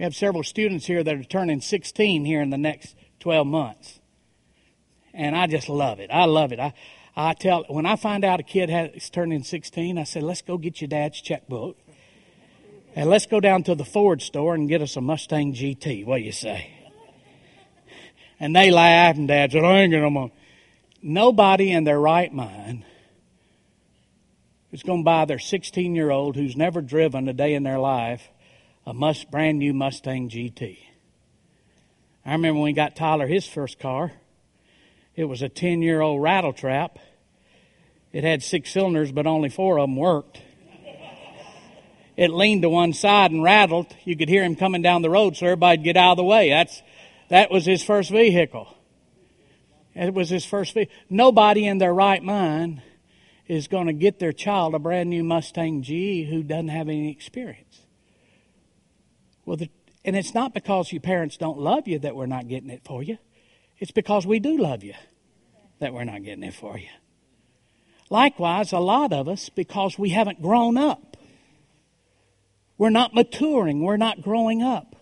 we 0.00 0.04
have 0.04 0.16
several 0.16 0.42
students 0.42 0.86
here 0.86 1.04
that 1.04 1.14
are 1.14 1.22
turning 1.22 1.60
16 1.60 2.24
here 2.24 2.40
in 2.40 2.48
the 2.48 2.56
next 2.56 2.96
12 3.18 3.46
months. 3.46 4.00
And 5.12 5.36
I 5.36 5.46
just 5.46 5.68
love 5.68 6.00
it. 6.00 6.08
I 6.10 6.24
love 6.24 6.52
it. 6.52 6.58
I, 6.58 6.72
I 7.14 7.34
tell, 7.34 7.64
when 7.68 7.84
I 7.84 7.96
find 7.96 8.24
out 8.24 8.40
a 8.40 8.42
kid 8.42 8.70
has 8.70 9.10
turning 9.10 9.42
16, 9.42 9.98
I 9.98 10.04
say, 10.04 10.22
let's 10.22 10.40
go 10.40 10.56
get 10.56 10.80
your 10.80 10.88
dad's 10.88 11.20
checkbook. 11.20 11.76
And 12.96 13.10
let's 13.10 13.26
go 13.26 13.40
down 13.40 13.62
to 13.64 13.74
the 13.74 13.84
Ford 13.84 14.22
store 14.22 14.54
and 14.54 14.70
get 14.70 14.80
us 14.80 14.96
a 14.96 15.02
Mustang 15.02 15.52
GT. 15.52 16.06
What 16.06 16.16
do 16.16 16.22
you 16.22 16.32
say? 16.32 16.70
And 18.40 18.56
they 18.56 18.70
laugh, 18.70 19.16
and 19.16 19.28
dad 19.28 19.52
said, 19.52 19.64
I 19.64 19.80
ain't 19.80 19.92
gonna. 19.92 20.28
Nobody 21.02 21.72
in 21.72 21.84
their 21.84 22.00
right 22.00 22.32
mind 22.32 22.86
is 24.72 24.82
going 24.82 25.00
to 25.00 25.04
buy 25.04 25.26
their 25.26 25.38
16 25.38 25.94
year 25.94 26.10
old 26.10 26.36
who's 26.36 26.56
never 26.56 26.80
driven 26.80 27.28
a 27.28 27.34
day 27.34 27.52
in 27.52 27.64
their 27.64 27.78
life 27.78 28.30
a 28.86 28.94
must, 28.94 29.30
brand 29.30 29.58
new 29.58 29.72
Mustang 29.72 30.28
GT. 30.28 30.78
I 32.24 32.32
remember 32.32 32.60
when 32.60 32.64
we 32.64 32.72
got 32.72 32.96
Tyler 32.96 33.26
his 33.26 33.46
first 33.46 33.78
car. 33.78 34.12
It 35.16 35.24
was 35.24 35.42
a 35.42 35.48
10 35.48 35.82
year 35.82 36.00
old 36.00 36.22
rattletrap. 36.22 36.96
It 38.12 38.24
had 38.24 38.42
six 38.42 38.72
cylinders, 38.72 39.12
but 39.12 39.26
only 39.26 39.48
four 39.48 39.78
of 39.78 39.88
them 39.88 39.96
worked. 39.96 40.40
It 42.16 42.30
leaned 42.30 42.62
to 42.62 42.68
one 42.68 42.92
side 42.92 43.30
and 43.30 43.42
rattled. 43.42 43.96
You 44.04 44.16
could 44.16 44.28
hear 44.28 44.44
him 44.44 44.56
coming 44.56 44.82
down 44.82 45.02
the 45.02 45.08
road, 45.08 45.36
so 45.36 45.46
everybody'd 45.46 45.84
get 45.84 45.96
out 45.96 46.12
of 46.12 46.16
the 46.18 46.24
way. 46.24 46.50
That's, 46.50 46.82
that 47.28 47.50
was 47.50 47.64
his 47.64 47.82
first 47.82 48.10
vehicle. 48.10 48.76
It 49.94 50.12
was 50.12 50.28
his 50.28 50.44
first 50.44 50.74
vehicle. 50.74 50.94
Nobody 51.08 51.66
in 51.66 51.78
their 51.78 51.94
right 51.94 52.22
mind 52.22 52.82
is 53.48 53.68
going 53.68 53.86
to 53.86 53.92
get 53.92 54.18
their 54.18 54.32
child 54.32 54.74
a 54.74 54.78
brand 54.78 55.08
new 55.08 55.24
Mustang 55.24 55.82
GT 55.82 56.28
who 56.28 56.42
doesn't 56.42 56.68
have 56.68 56.88
any 56.88 57.10
experience. 57.10 57.80
Well, 59.44 59.56
the, 59.56 59.70
and 60.04 60.16
it's 60.16 60.34
not 60.34 60.54
because 60.54 60.92
your 60.92 61.00
parents 61.00 61.36
don't 61.36 61.58
love 61.58 61.88
you 61.88 61.98
that 62.00 62.16
we're 62.16 62.26
not 62.26 62.48
getting 62.48 62.70
it 62.70 62.82
for 62.84 63.02
you. 63.02 63.18
It's 63.78 63.90
because 63.90 64.26
we 64.26 64.38
do 64.38 64.58
love 64.58 64.84
you 64.84 64.94
that 65.78 65.92
we're 65.94 66.04
not 66.04 66.22
getting 66.22 66.44
it 66.44 66.54
for 66.54 66.78
you. 66.78 66.88
Likewise, 68.10 68.72
a 68.72 68.78
lot 68.78 69.12
of 69.12 69.28
us, 69.28 69.48
because 69.48 69.98
we 69.98 70.10
haven't 70.10 70.42
grown 70.42 70.76
up, 70.76 71.16
we're 72.76 72.90
not 72.90 73.14
maturing, 73.14 73.82
we're 73.82 73.96
not 73.96 74.22
growing 74.22 74.62
up. 74.62 74.96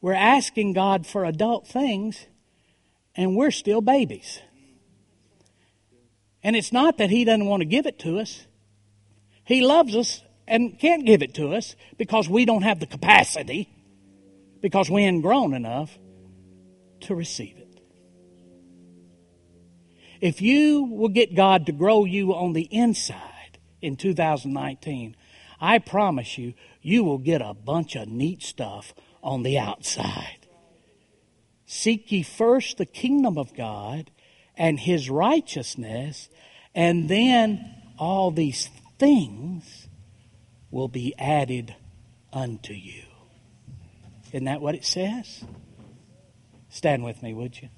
We're 0.00 0.14
asking 0.14 0.72
God 0.72 1.06
for 1.06 1.24
adult 1.24 1.66
things, 1.68 2.26
and 3.14 3.36
we're 3.36 3.50
still 3.50 3.80
babies. 3.80 4.40
And 6.42 6.56
it's 6.56 6.72
not 6.72 6.98
that 6.98 7.10
He 7.10 7.24
doesn't 7.24 7.46
want 7.46 7.60
to 7.60 7.66
give 7.66 7.86
it 7.86 7.98
to 8.00 8.18
us. 8.18 8.46
He 9.44 9.60
loves 9.60 9.94
us 9.94 10.22
and 10.46 10.78
can't 10.78 11.06
give 11.06 11.22
it 11.22 11.34
to 11.34 11.54
us 11.54 11.76
because 11.98 12.28
we 12.28 12.44
don't 12.44 12.62
have 12.62 12.80
the 12.80 12.86
capacity, 12.86 13.68
because 14.60 14.90
we 14.90 15.02
ain't 15.02 15.22
grown 15.22 15.54
enough 15.54 15.98
to 17.00 17.14
receive 17.14 17.56
it. 17.56 17.62
If 20.20 20.40
you 20.40 20.84
will 20.84 21.08
get 21.08 21.34
God 21.34 21.66
to 21.66 21.72
grow 21.72 22.04
you 22.04 22.32
on 22.32 22.52
the 22.52 22.68
inside 22.70 23.58
in 23.80 23.96
2019, 23.96 25.16
I 25.60 25.78
promise 25.78 26.38
you, 26.38 26.54
you 26.80 27.02
will 27.04 27.18
get 27.18 27.42
a 27.42 27.54
bunch 27.54 27.96
of 27.96 28.08
neat 28.08 28.42
stuff 28.42 28.94
on 29.22 29.42
the 29.42 29.58
outside. 29.58 30.46
Seek 31.66 32.12
ye 32.12 32.22
first 32.22 32.78
the 32.78 32.86
kingdom 32.86 33.38
of 33.38 33.54
God 33.54 34.10
and 34.56 34.78
his 34.78 35.08
righteousness, 35.08 36.28
and 36.74 37.08
then 37.08 37.74
all 37.98 38.30
these 38.30 38.68
things 38.98 39.81
will 40.72 40.88
be 40.88 41.14
added 41.18 41.76
unto 42.32 42.72
you. 42.72 43.04
Isn't 44.32 44.46
that 44.46 44.60
what 44.60 44.74
it 44.74 44.84
says? 44.84 45.44
Stand 46.70 47.04
with 47.04 47.22
me, 47.22 47.34
would 47.34 47.60
you? 47.60 47.68